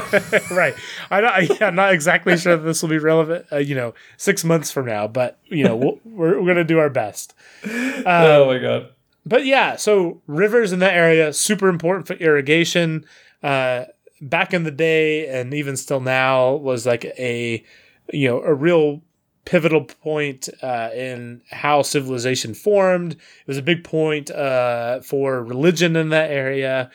[0.51, 0.75] right.
[1.11, 3.47] I don't, I'm not exactly sure that this will be relevant.
[3.51, 6.79] Uh, you know, six months from now, but you know, we'll, we're we're gonna do
[6.79, 7.35] our best.
[7.65, 8.91] Um, oh my god.
[9.25, 13.07] But yeah, so rivers in that area super important for irrigation.
[13.41, 13.85] Uh,
[14.21, 17.65] back in the day, and even still now, was like a
[18.13, 19.01] you know a real
[19.45, 23.13] pivotal point uh, in how civilization formed.
[23.13, 26.91] It was a big point uh, for religion in that area.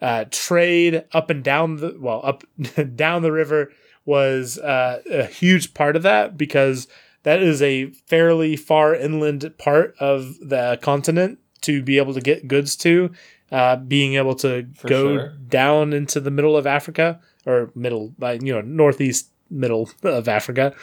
[0.00, 2.44] Uh, trade up and down the well up
[2.94, 3.72] down the river
[4.04, 6.86] was uh, a huge part of that because
[7.24, 12.48] that is a fairly far inland part of the continent to be able to get
[12.48, 13.10] goods to.
[13.50, 15.32] Uh, being able to for go sure.
[15.48, 20.74] down into the middle of Africa or middle, you know, northeast middle of Africa.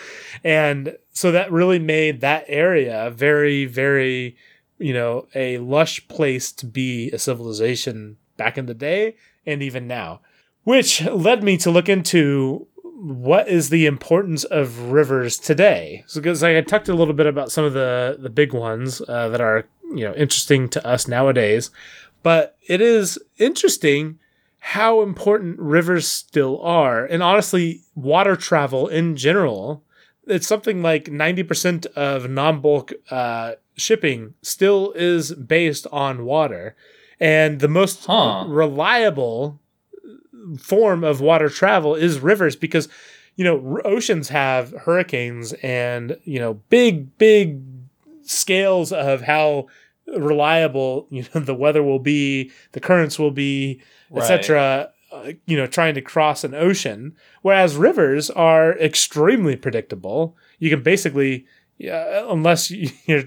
[0.44, 4.36] And so that really made that area very, very,
[4.78, 9.88] you know, a lush place to be a civilization back in the day and even
[9.88, 10.22] now.
[10.64, 16.04] Which led me to look into what is the importance of rivers today.
[16.08, 19.02] So because I had talked a little bit about some of the the big ones
[19.08, 21.70] uh, that are you know interesting to us nowadays,
[22.24, 24.18] but it is interesting
[24.70, 27.06] how important rivers still are.
[27.06, 29.84] And honestly, water travel in general,
[30.26, 36.76] it's something like 90% of non bulk uh, shipping still is based on water.
[37.20, 38.46] And the most huh.
[38.48, 39.60] reliable
[40.58, 42.90] form of water travel is rivers because,
[43.36, 47.62] you know, oceans have hurricanes and, you know, big, big
[48.24, 49.68] scales of how
[50.08, 54.24] reliable you know the weather will be the currents will be right.
[54.24, 60.70] etc uh, you know trying to cross an ocean whereas rivers are extremely predictable you
[60.70, 61.46] can basically
[61.90, 63.24] uh, unless you are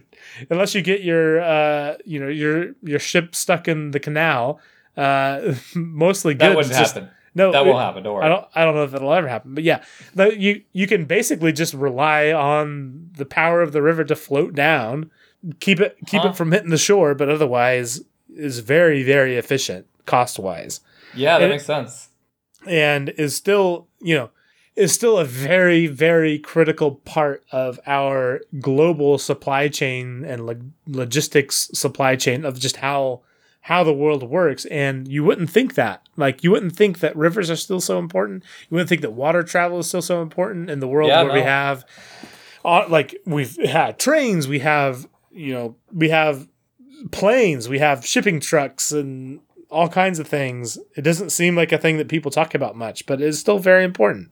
[0.50, 4.60] unless you get your uh, you know your your ship stuck in the canal
[4.96, 8.02] uh, mostly good that wouldn't just, happen no, that won't happen.
[8.02, 8.24] Don't worry.
[8.24, 8.46] I don't.
[8.54, 9.54] I don't know if that'll ever happen.
[9.54, 9.84] But yeah,
[10.16, 15.12] you you can basically just rely on the power of the river to float down,
[15.60, 16.28] keep it keep huh?
[16.28, 18.02] it from hitting the shore, but otherwise
[18.34, 20.80] is very very efficient cost wise.
[21.14, 22.08] Yeah, that and, makes sense.
[22.66, 24.30] And is still you know
[24.76, 31.68] is still a very very critical part of our global supply chain and log- logistics
[31.74, 33.20] supply chain of just how
[33.62, 37.50] how the world works and you wouldn't think that like you wouldn't think that rivers
[37.50, 40.80] are still so important you wouldn't think that water travel is still so important in
[40.80, 41.34] the world yeah, where no.
[41.34, 41.84] we have
[42.64, 45.06] uh, like we've had trains we have
[45.38, 46.48] you know, we have
[47.12, 50.78] planes, we have shipping trucks and all kinds of things.
[50.96, 53.84] It doesn't seem like a thing that people talk about much, but it's still very
[53.84, 54.30] important.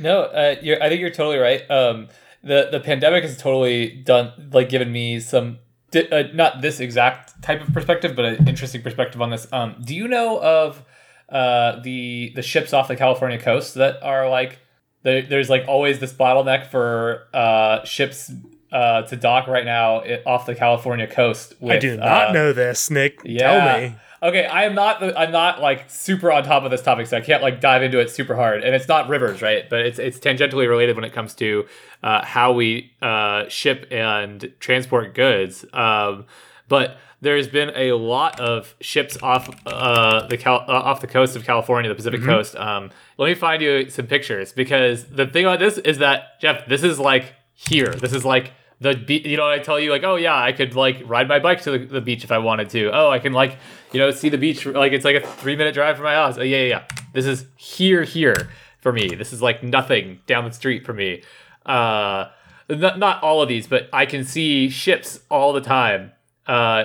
[0.00, 1.68] No, uh, I think you're totally right.
[1.70, 2.08] Um,
[2.42, 5.58] the the pandemic has totally done like given me some
[5.90, 9.46] di- uh, not this exact type of perspective, but an interesting perspective on this.
[9.52, 10.84] Um, do you know of
[11.28, 14.60] uh, the the ships off the California coast that are like
[15.02, 18.30] there's like always this bottleneck for uh, ships
[18.72, 21.54] uh, to dock right now off the California coast.
[21.60, 23.20] With, I do not uh, know this, Nick.
[23.24, 23.50] Yeah.
[23.52, 23.96] Tell me.
[24.20, 24.98] Okay, I am not.
[24.98, 27.84] The, I'm not like super on top of this topic, so I can't like dive
[27.84, 28.64] into it super hard.
[28.64, 29.68] And it's not rivers, right?
[29.70, 31.66] But it's it's tangentially related when it comes to
[32.02, 35.64] uh, how we uh, ship and transport goods.
[35.72, 36.26] Um,
[36.66, 41.36] but there's been a lot of ships off uh, the Cal- uh, off the coast
[41.36, 42.28] of California, the Pacific mm-hmm.
[42.28, 42.56] coast.
[42.56, 46.66] Um, let me find you some pictures because the thing about this is that Jeff,
[46.66, 47.92] this is like here.
[47.92, 50.74] This is like the be- you know I tell you like oh yeah I could
[50.74, 52.90] like ride my bike to the, the, beach if I wanted to.
[52.92, 53.58] Oh I can like
[53.92, 56.38] you know see the beach like it's like a three minute drive from my house.
[56.38, 56.84] Oh, yeah, yeah yeah.
[57.12, 59.14] This is here here for me.
[59.14, 61.22] This is like nothing down the street for me.
[61.66, 62.26] Uh
[62.70, 66.12] not, not all of these but I can see ships all the time.
[66.46, 66.84] Uh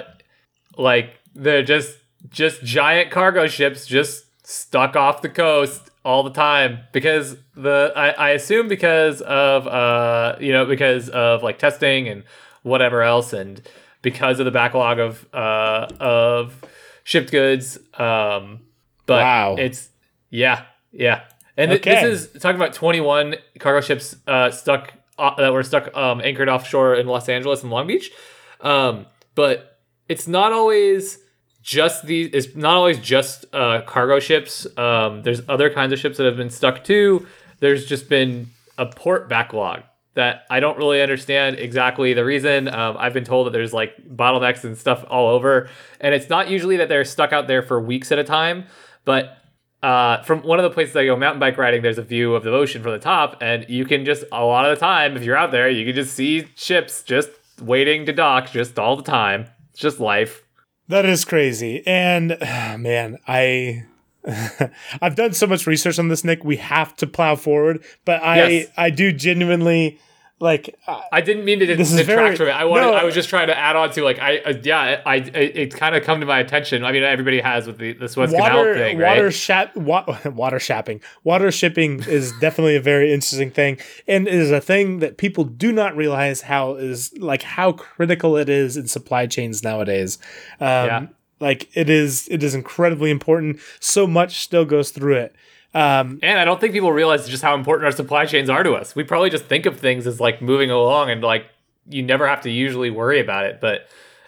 [0.78, 1.98] like they're just
[2.30, 8.10] just giant cargo ships just stuck off the coast all the time because the I,
[8.10, 12.24] I assume because of uh you know because of like testing and
[12.64, 13.62] whatever else and
[14.02, 16.64] because of the backlog of uh of
[17.04, 18.62] shipped goods um
[19.06, 19.56] but wow.
[19.58, 19.90] it's
[20.30, 21.24] yeah yeah
[21.56, 22.02] and okay.
[22.02, 26.50] this is talking about 21 cargo ships uh stuck uh, that were stuck um anchored
[26.50, 28.12] offshore in Los Angeles and Long Beach
[28.60, 31.23] um but it's not always
[31.64, 36.18] just these it's not always just uh, cargo ships um, there's other kinds of ships
[36.18, 37.26] that have been stuck too
[37.60, 38.48] there's just been
[38.78, 39.82] a port backlog
[40.14, 43.96] that i don't really understand exactly the reason um, i've been told that there's like
[44.16, 45.70] bottlenecks and stuff all over
[46.02, 48.66] and it's not usually that they're stuck out there for weeks at a time
[49.06, 49.38] but
[49.82, 52.44] uh, from one of the places I go mountain bike riding, there's a view of
[52.44, 55.24] the ocean from the top, and you can just a lot of the time, if
[55.24, 57.30] you're out there, you can just see ships just
[57.62, 59.48] waiting to dock just all the time.
[59.72, 60.43] It's just life.
[60.88, 61.86] That is crazy.
[61.86, 62.38] And
[62.80, 63.86] man, I
[65.02, 66.44] I've done so much research on this, Nick.
[66.44, 68.72] We have to plow forward, but I yes.
[68.78, 70.00] I do genuinely
[70.40, 72.52] like uh, I didn't mean to detract very, from it.
[72.52, 75.02] I wanted, no, I was just trying to add on to like I uh, yeah
[75.06, 76.84] I, I it, kind of come to my attention.
[76.84, 79.18] I mean everybody has with the this what's water, thing, right?
[79.18, 84.52] Water shap wa- water shapping, water shipping is definitely a very interesting thing, and is
[84.52, 88.88] a thing that people do not realize how is like how critical it is in
[88.88, 90.18] supply chains nowadays.
[90.60, 91.08] Um, yeah.
[91.40, 93.60] Like it is, it is incredibly important.
[93.82, 95.36] So much still goes through it.
[95.74, 98.74] Um, and I don't think people realize just how important our supply chains are to
[98.74, 98.96] us.
[98.96, 101.46] We probably just think of things as like moving along and like
[101.90, 103.88] you never have to usually worry about it, but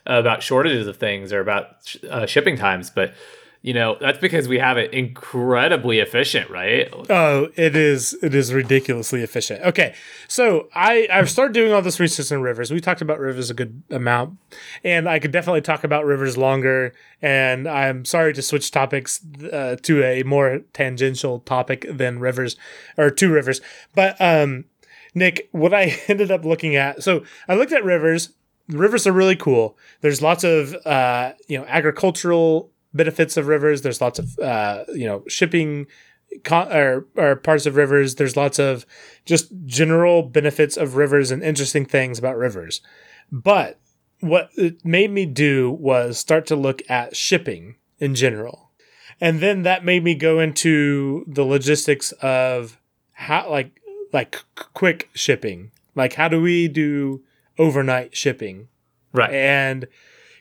[0.10, 2.89] uh, about shortages of things or about sh- uh, shipping times.
[2.89, 3.13] But
[3.65, 6.88] you know that's because we have it incredibly efficient right?
[7.10, 9.63] Oh it is it is ridiculously efficient.
[9.63, 9.95] Okay
[10.28, 12.69] so i i've started doing all this research on rivers.
[12.71, 14.38] We talked about rivers a good amount
[14.84, 19.19] and i could definitely talk about rivers longer and i'm sorry to switch topics
[19.51, 22.56] uh, to a more tangential topic than rivers
[22.97, 23.62] or two rivers.
[23.95, 24.65] But um
[25.15, 28.30] nick what i ended up looking at so i looked at rivers.
[28.67, 29.78] Rivers are really cool.
[30.01, 33.81] There's lots of uh you know agricultural benefits of rivers.
[33.81, 35.88] There's lots of uh, you know shipping
[36.43, 38.15] con- or, or parts of rivers.
[38.15, 38.86] There's lots of
[39.25, 42.81] just general benefits of rivers and interesting things about rivers.
[43.31, 43.79] But
[44.19, 48.71] what it made me do was start to look at shipping in general.
[49.21, 52.79] And then that made me go into the logistics of
[53.13, 53.81] how like
[54.12, 55.71] like quick shipping.
[55.95, 57.23] Like how do we do
[57.58, 58.67] overnight shipping?
[59.13, 59.34] Right.
[59.34, 59.88] And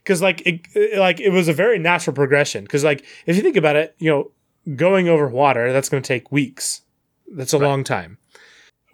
[0.04, 2.64] because like it, like it was a very natural progression.
[2.64, 6.06] Because like if you think about it, you know, going over water that's going to
[6.06, 6.82] take weeks.
[7.32, 7.66] That's a right.
[7.66, 8.18] long time.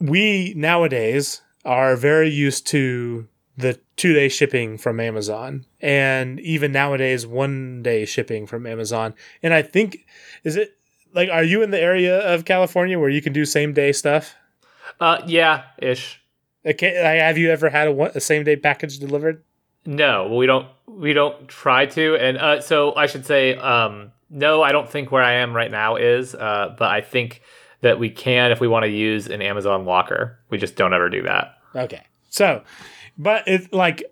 [0.00, 7.26] We nowadays are very used to the two day shipping from Amazon, and even nowadays
[7.26, 9.14] one day shipping from Amazon.
[9.42, 10.06] And I think
[10.44, 10.78] is it
[11.12, 14.36] like are you in the area of California where you can do same day stuff?
[15.00, 16.20] Uh, yeah, ish.
[16.64, 19.42] Okay, have you ever had a, a same day package delivered?
[19.86, 20.68] No, we don't.
[20.86, 22.16] We don't try to.
[22.16, 25.70] And uh, so I should say, um, no, I don't think where I am right
[25.70, 26.34] now is.
[26.34, 27.42] Uh, but I think
[27.80, 30.38] that we can if we want to use an Amazon locker.
[30.50, 31.56] We just don't ever do that.
[31.74, 32.02] Okay.
[32.28, 32.62] So,
[33.16, 34.04] but it like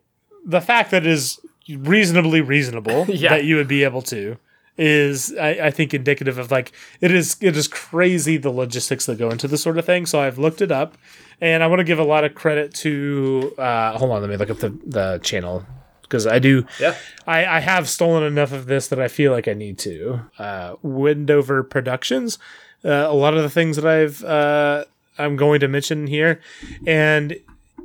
[0.45, 1.39] the fact that it is
[1.77, 3.31] reasonably reasonable yeah.
[3.31, 4.39] that you would be able to
[4.79, 9.19] is I, I, think indicative of like it is it is crazy the logistics that
[9.19, 10.07] go into this sort of thing.
[10.07, 10.97] So I've looked it up,
[11.41, 13.55] and I want to give a lot of credit to.
[13.59, 15.65] Uh, hold on, let me look up the the channel
[16.03, 16.67] because I do.
[16.81, 16.97] Yeah.
[17.27, 20.21] I I have stolen enough of this that I feel like I need to.
[20.39, 22.39] Uh, Wendover Productions.
[22.85, 24.85] Uh, a lot of the things that I've uh,
[25.19, 26.41] I'm going to mention here,
[26.87, 27.39] and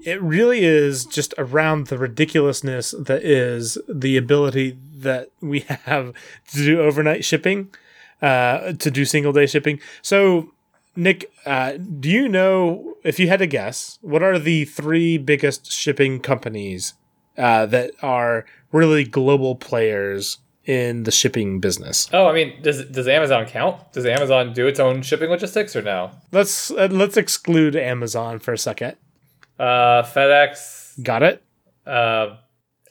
[0.03, 6.13] it really is just around the ridiculousness that is the ability that we have
[6.51, 7.73] to do overnight shipping,
[8.21, 9.79] uh, to do single day shipping.
[10.01, 10.51] So,
[10.95, 15.71] Nick, uh, do you know if you had to guess what are the three biggest
[15.71, 16.93] shipping companies
[17.37, 22.07] uh, that are really global players in the shipping business?
[22.13, 23.91] Oh, I mean, does does Amazon count?
[23.91, 26.11] Does Amazon do its own shipping logistics or no?
[26.31, 28.95] Let's uh, let's exclude Amazon for a second.
[29.59, 31.01] Uh, FedEx.
[31.03, 31.43] Got it.
[31.85, 32.37] Uh,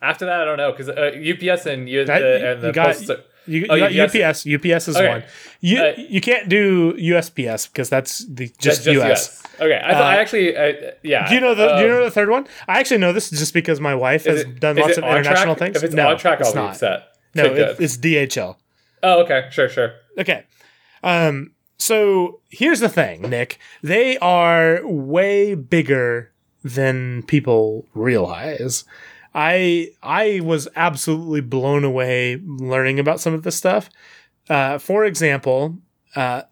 [0.01, 2.73] after that, I don't know because uh, UPS and, U- that, the, and the you
[2.73, 3.11] got, post-
[3.47, 4.47] you, you oh, got UPS.
[4.47, 5.09] UPS is okay.
[5.09, 5.25] one.
[5.61, 9.11] You uh, you can't do USPS because that's the just, just US.
[9.11, 9.43] US.
[9.61, 11.29] Okay, I, thought, I uh, actually uh, yeah.
[11.29, 12.47] Do you know the um, Do you know um, the third one?
[12.69, 15.59] I actually know this just because my wife has it, done lots of international track?
[15.59, 15.77] things.
[15.77, 16.77] If it's no, on track, I'll it's not.
[16.77, 17.09] Set.
[17.35, 18.57] No, it, it's DHL.
[19.03, 19.95] Oh, okay, sure, sure.
[20.19, 20.45] Okay,
[21.03, 23.59] um, so here's the thing, Nick.
[23.83, 28.85] They are way bigger than people realize.
[29.35, 33.88] I I was absolutely blown away learning about some of this stuff.
[34.49, 35.79] Uh, for example,
[36.16, 36.42] uh,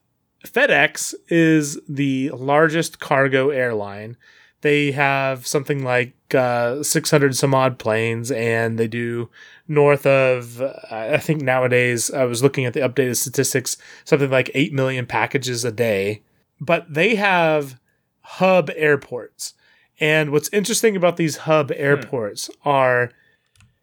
[0.46, 4.16] FedEx is the largest cargo airline.
[4.62, 9.30] They have something like uh, 600 some odd planes, and they do
[9.68, 14.72] north of, I think nowadays, I was looking at the updated statistics, something like 8
[14.72, 16.22] million packages a day.
[16.60, 17.80] But they have
[18.20, 19.54] hub airports.
[20.00, 21.74] And what's interesting about these hub hmm.
[21.76, 22.68] airports hmm.
[22.68, 23.10] are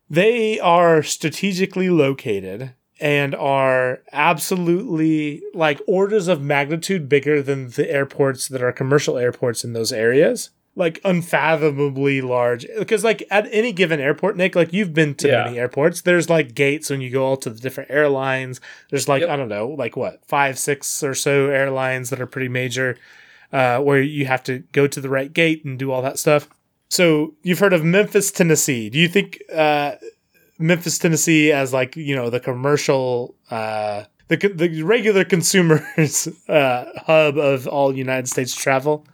[0.10, 8.48] they are strategically located and are absolutely like orders of magnitude bigger than the airports
[8.48, 10.50] that are commercial airports in those areas.
[10.76, 12.66] Like unfathomably large.
[12.78, 15.44] Because like at any given airport, Nick, like you've been to yeah.
[15.46, 18.62] many airports, there's like gates when you go all to the different airlines.
[18.92, 19.32] There's like, yep.
[19.32, 22.96] I don't know, like what, five, six or so airlines that are pretty major
[23.52, 26.50] uh, where you have to go to the right gate and do all that stuff.
[26.90, 28.90] So you've heard of Memphis, Tennessee.
[28.90, 29.96] Do you think uh,
[30.60, 37.38] Memphis, Tennessee as like you know the commercial, uh, the the regular consumers uh, hub
[37.38, 39.06] of all United States travel.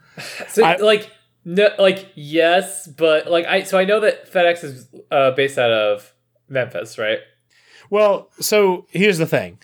[0.49, 1.09] So I, like
[1.45, 5.71] no, like yes, but like I so I know that FedEx is uh, based out
[5.71, 6.13] of
[6.47, 7.19] Memphis, right?
[7.89, 9.59] Well, so here's the thing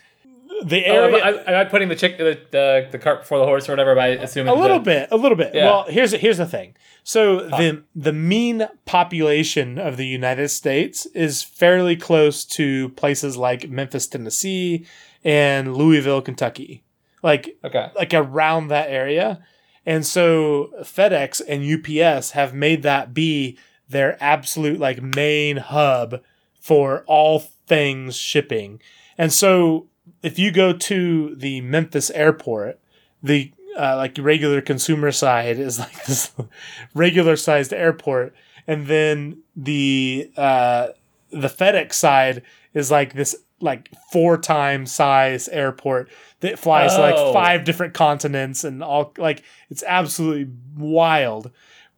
[0.64, 1.20] the oh, area.
[1.24, 3.94] Oh, am, I, putting the chick the, the, the cart before the horse or whatever
[3.94, 5.54] by assuming a little the, bit, a little bit.
[5.54, 5.64] Yeah.
[5.66, 6.74] Well, here's here's the thing.
[7.02, 7.56] So huh.
[7.56, 14.06] the the mean population of the United States is fairly close to places like Memphis,
[14.06, 14.86] Tennessee,
[15.24, 16.84] and Louisville, Kentucky.
[17.22, 17.90] Like okay.
[17.96, 19.42] like around that area.
[19.86, 23.58] And so FedEx and UPS have made that be
[23.88, 26.22] their absolute like main hub
[26.60, 28.80] for all things shipping.
[29.18, 29.89] And so
[30.22, 32.78] if you go to the Memphis airport,
[33.22, 36.32] the uh, like regular consumer side is like this
[36.94, 38.34] regular sized airport,
[38.66, 40.88] and then the uh,
[41.30, 42.42] the FedEx side
[42.74, 46.08] is like this like four times size airport
[46.40, 47.00] that flies oh.
[47.00, 51.50] like five different continents and all like it's absolutely wild.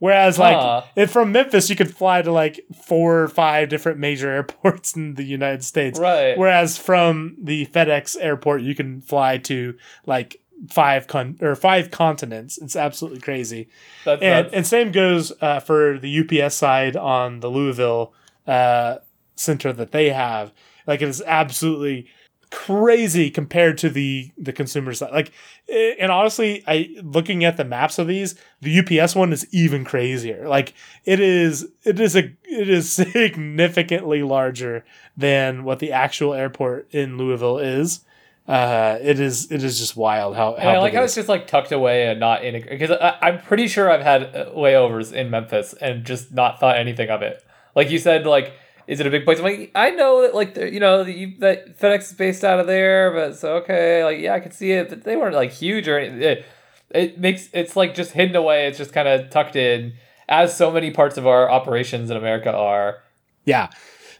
[0.03, 0.82] Whereas, like, huh.
[0.96, 5.14] if from Memphis, you could fly to like four or five different major airports in
[5.14, 5.96] the United States.
[5.96, 6.36] Right.
[6.36, 12.59] Whereas from the FedEx airport, you can fly to like five con or five continents.
[12.59, 13.68] It's absolutely crazy.
[14.05, 14.55] That's, and, that's...
[14.55, 18.12] and same goes uh, for the UPS side on the Louisville
[18.44, 18.96] uh,
[19.36, 20.50] center that they have.
[20.84, 22.09] Like, it is absolutely
[22.53, 25.11] crazy compared to the the consumer side.
[25.11, 25.32] Like,
[25.68, 29.84] eh, and honestly, I looking at the maps of these, the UPS one is even
[29.84, 30.46] crazier.
[30.46, 30.74] Like,
[31.05, 34.84] it is it is a it is significantly larger
[35.16, 38.00] than what the actual airport in Louisville is.
[38.46, 40.55] Uh, it is it is just wild how.
[40.57, 43.66] how I like how it's just like tucked away and not in because I'm pretty
[43.66, 47.42] sure I've had uh, layovers in Memphis and just not thought anything of it.
[47.74, 48.53] Like you said, like
[48.87, 49.39] is it a big place?
[49.39, 53.11] I'm like, I know that like you know that FedEx is based out of there,
[53.12, 55.99] but so okay, like yeah, I can see it, but they weren't like huge or
[55.99, 56.22] anything.
[56.22, 56.45] It,
[56.91, 58.66] it makes it's like just hidden away.
[58.66, 59.95] It's just kind of tucked in,
[60.28, 63.03] as so many parts of our operations in America are.
[63.45, 63.70] Yeah,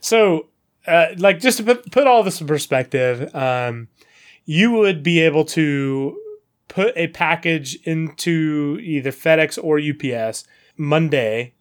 [0.01, 0.47] so
[0.87, 3.87] uh, like just to put, put all this in perspective, um,
[4.45, 6.19] you would be able to
[6.67, 10.45] put a package into either FedEx or UPS
[10.75, 11.53] Monday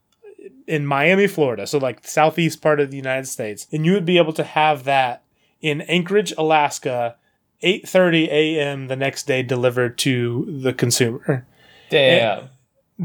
[0.67, 4.19] in Miami, Florida, so like southeast part of the United States, and you would be
[4.19, 5.23] able to have that
[5.61, 7.17] in Anchorage, Alaska,
[7.63, 8.89] 8:30 a.m.
[8.89, 11.47] the next day delivered to the consumer.
[11.91, 12.49] Damn.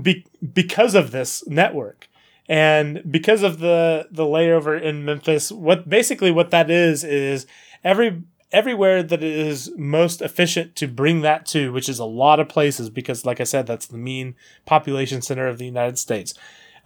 [0.01, 2.07] Be- because of this network
[2.47, 7.45] and because of the the layover in Memphis, what basically what that is is
[7.83, 12.39] every everywhere that it is most efficient to bring that to, which is a lot
[12.39, 14.35] of places because like I said that's the mean
[14.65, 16.33] population center of the United States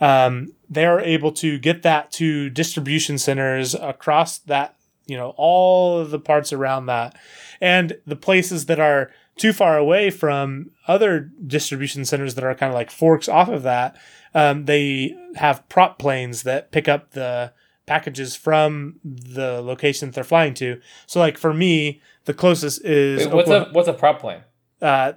[0.02, 4.76] um, they're able to get that to distribution centers across that,
[5.06, 7.16] you know, all of the parts around that.
[7.62, 12.72] And the places that are too far away from other distribution centers that are kind
[12.72, 13.96] of like forks off of that,
[14.34, 17.54] um, they have prop planes that pick up the
[17.86, 20.80] packages from the location that they're flying to.
[21.06, 24.42] So, like for me, the closest is Wait, what's Oklahoma, a what's a prop plane?
[24.82, 25.14] Uh,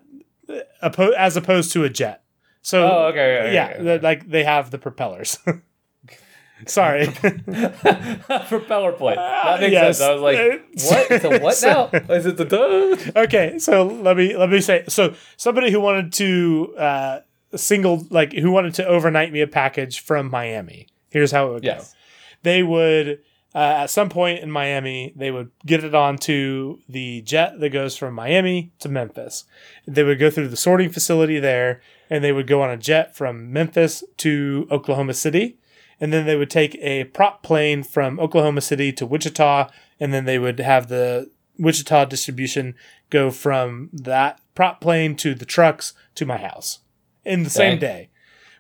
[1.16, 2.23] as opposed to a jet.
[2.64, 5.38] So oh, okay, okay yeah, okay, like they have the propellers.
[6.66, 7.06] Sorry,
[8.48, 9.16] propeller plane.
[9.16, 9.98] That makes yes.
[9.98, 10.08] sense.
[10.08, 10.64] I was like,
[11.10, 11.24] what?
[11.24, 12.14] A what now?
[12.14, 13.20] Is it the duh?
[13.20, 14.84] Okay, so let me let me say.
[14.88, 17.20] So somebody who wanted to uh,
[17.54, 20.86] single like who wanted to overnight me a package from Miami.
[21.10, 21.92] Here's how it would yes.
[21.92, 21.98] go.
[22.44, 23.20] They would
[23.54, 27.96] uh, at some point in Miami, they would get it onto the jet that goes
[27.96, 29.44] from Miami to Memphis.
[29.86, 31.80] They would go through the sorting facility there
[32.10, 35.58] and they would go on a jet from Memphis to Oklahoma City.
[36.00, 40.24] And then they would take a prop plane from Oklahoma City to Wichita, and then
[40.24, 42.74] they would have the Wichita distribution
[43.10, 46.80] go from that prop plane to the trucks to my house
[47.24, 48.10] in the same day,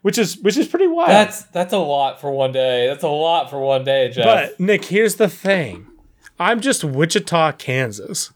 [0.04, 1.08] which is which is pretty wild.
[1.08, 2.86] That's that's a lot for one day.
[2.88, 4.26] That's a lot for one day, Jeff.
[4.26, 5.86] But Nick, here's the thing:
[6.38, 8.30] I'm just Wichita, Kansas.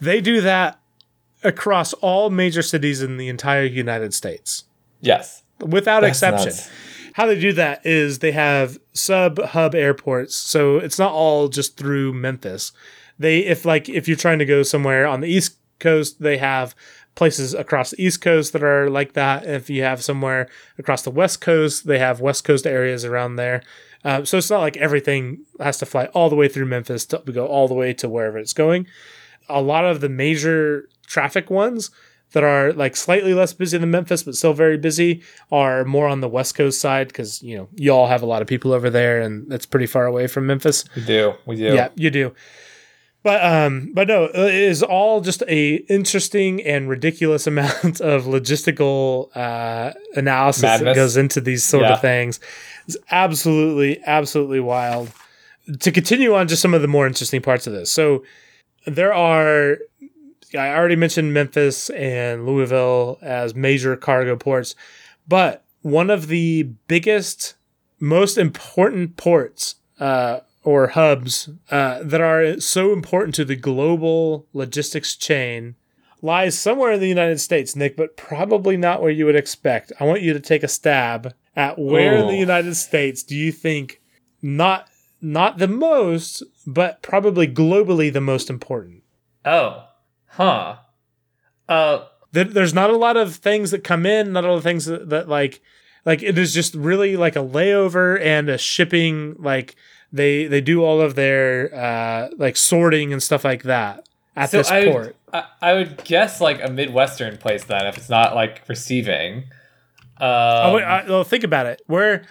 [0.00, 0.78] They do that
[1.42, 4.66] across all major cities in the entire United States.
[5.00, 5.42] Yes.
[5.58, 6.50] Without That's exception.
[6.50, 6.70] Nuts.
[7.14, 10.36] How they do that is they have sub hub airports.
[10.36, 12.70] So it's not all just through Memphis.
[13.18, 16.76] They if like if you're trying to go somewhere on the East Coast, they have
[17.20, 19.44] places across the East Coast that are like that.
[19.44, 20.48] If you have somewhere
[20.78, 23.62] across the West Coast, they have West Coast areas around there.
[24.02, 27.18] Uh, so it's not like everything has to fly all the way through Memphis to
[27.18, 28.86] go all the way to wherever it's going.
[29.50, 31.90] A lot of the major traffic ones,
[32.32, 36.20] that are like slightly less busy than Memphis, but still very busy, are more on
[36.20, 39.20] the West Coast side because you know y'all have a lot of people over there,
[39.20, 40.84] and that's pretty far away from Memphis.
[40.96, 41.74] We do, we do.
[41.74, 42.32] Yeah, you do.
[43.22, 49.34] But um, but no, it is all just a interesting and ridiculous amount of logistical
[49.36, 50.84] uh, analysis Madness.
[50.84, 51.94] that goes into these sort yeah.
[51.94, 52.40] of things.
[52.86, 55.10] It's absolutely, absolutely wild.
[55.80, 57.90] To continue on, just some of the more interesting parts of this.
[57.90, 58.24] So
[58.86, 59.78] there are
[60.54, 64.74] I already mentioned Memphis and Louisville as major cargo ports,
[65.28, 67.54] but one of the biggest,
[68.00, 75.16] most important ports uh, or hubs uh, that are so important to the global logistics
[75.16, 75.74] chain
[76.22, 79.92] lies somewhere in the United States, Nick, but probably not where you would expect.
[79.98, 83.52] I want you to take a stab at where in the United States do you
[83.52, 84.00] think
[84.42, 84.88] not
[85.22, 89.02] not the most, but probably globally the most important.
[89.44, 89.84] Oh,
[90.26, 90.76] huh.
[91.68, 94.86] Uh, there's not a lot of things that come in, not a lot of things
[94.86, 95.60] that, that like,
[96.06, 99.36] like it is just really like a layover and a shipping.
[99.38, 99.76] Like
[100.12, 104.58] they they do all of their uh like sorting and stuff like that at so
[104.58, 105.04] this I port.
[105.04, 109.44] Would, I, I would guess like a midwestern place then if it's not like receiving.
[110.18, 111.82] Um, oh, wait, I, well, think about it.
[111.86, 112.22] Where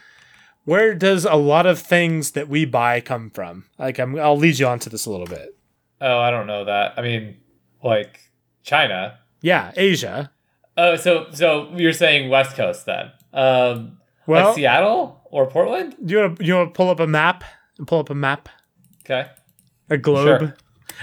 [0.65, 3.65] where does a lot of things that we buy come from?
[3.79, 5.55] Like, I'm, I'll lead you on to this a little bit.
[5.99, 6.93] Oh, I don't know that.
[6.97, 7.37] I mean,
[7.83, 8.19] like
[8.63, 9.17] China.
[9.41, 10.31] Yeah, Asia.
[10.77, 13.11] Oh, so so you're saying West Coast then?
[13.33, 15.95] Um, well, like Seattle or Portland?
[16.05, 17.43] Do you want to you want to pull up a map
[17.79, 18.47] and pull up a map?
[19.03, 19.27] Okay.
[19.89, 20.39] A globe.
[20.39, 20.55] Sure.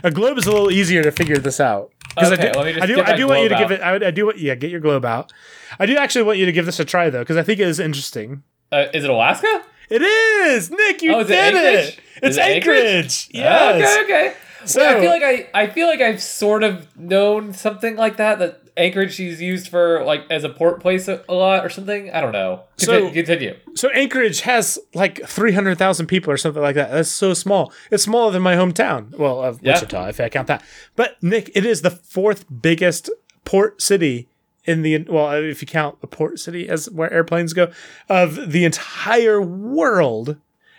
[0.05, 1.91] A globe is a little easier to figure this out.
[2.11, 3.59] Because okay, I do, I do, I do want you to out.
[3.59, 3.81] give it.
[3.81, 4.33] I, I do.
[4.37, 5.33] Yeah, get your globe out.
[5.79, 7.69] I do actually want you to give this a try though, because I think it
[7.69, 8.43] is interesting.
[8.73, 9.65] Uh, is it Alaska?
[9.91, 11.03] It is, Nick.
[11.03, 11.89] You oh, did it.
[11.89, 12.01] it.
[12.23, 12.77] It's Anchorage.
[12.77, 13.29] Anchorage.
[13.33, 14.05] Yes.
[14.05, 14.29] okay.
[14.29, 14.37] Okay.
[14.65, 18.17] So Wait, I feel like I, I feel like I've sort of known something like
[18.17, 18.39] that.
[18.39, 22.11] That Anchorage is used for like as a port place a, a lot or something.
[22.11, 22.65] I don't know.
[22.77, 23.09] Continue.
[23.09, 23.57] So continue.
[23.75, 26.91] So Anchorage has like three hundred thousand people or something like that.
[26.91, 27.73] That's so small.
[27.91, 29.17] It's smaller than my hometown.
[29.17, 29.75] Well, of yeah.
[29.75, 30.63] Wichita, if I count that.
[30.95, 33.11] But Nick, it is the fourth biggest
[33.45, 34.29] port city
[34.67, 37.71] in the well, if you count the port city as where airplanes go,
[38.09, 40.37] of the entire world.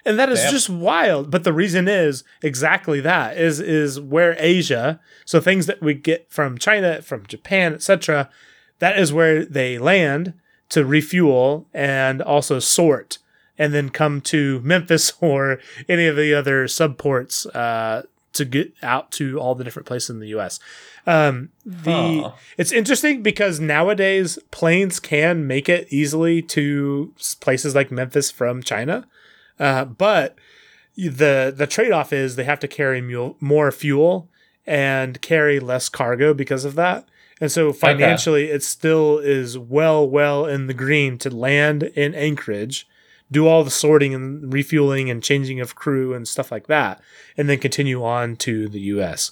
[0.07, 0.51] And that is Damn.
[0.51, 1.29] just wild.
[1.29, 6.31] But the reason is exactly that is is where Asia, so things that we get
[6.31, 8.29] from China, from Japan, etc.,
[8.79, 10.33] that is where they land
[10.69, 13.17] to refuel and also sort
[13.57, 18.03] and then come to Memphis or any of the other subports uh,
[18.33, 20.59] to get out to all the different places in the U.S.
[21.05, 22.31] Um, the huh.
[22.57, 29.07] it's interesting because nowadays planes can make it easily to places like Memphis from China,
[29.59, 30.37] uh, but
[30.95, 34.29] the the trade off is they have to carry mule, more fuel
[34.65, 37.07] and carry less cargo because of that.
[37.39, 38.55] And so financially, okay.
[38.55, 42.87] it still is well, well in the green to land in Anchorage,
[43.31, 46.99] do all the sorting and refueling and changing of crew and stuff like that,
[47.37, 49.31] and then continue on to the US.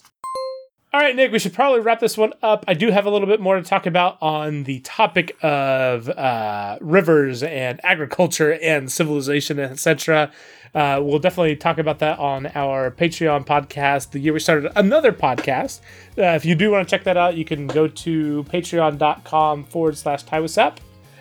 [0.96, 2.64] All right, Nick, we should probably wrap this one up.
[2.70, 6.78] I do have a little bit more to talk about on the topic of uh,
[6.80, 10.32] rivers and agriculture and civilization, etc.
[10.74, 14.12] Uh, we'll definitely talk about that on our Patreon podcast.
[14.12, 15.82] The year we started another podcast.
[16.18, 19.98] Uh, if you do want to check that out, you can go to patreon.com forward
[19.98, 20.78] slash TaiWasap.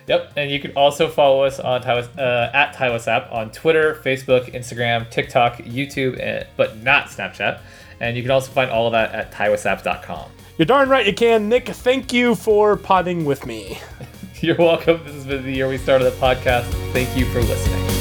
[0.07, 5.11] Yep, and you can also follow us on uh, at TaiWasap on Twitter, Facebook, Instagram,
[5.11, 7.59] TikTok, YouTube, but not Snapchat.
[7.99, 10.31] And you can also find all of that at taiwasap.com.
[10.57, 11.67] You're darn right you can, Nick.
[11.67, 13.79] Thank you for potting with me.
[14.41, 15.01] You're welcome.
[15.05, 16.65] This has been the year we started the podcast.
[16.91, 17.94] Thank you for listening.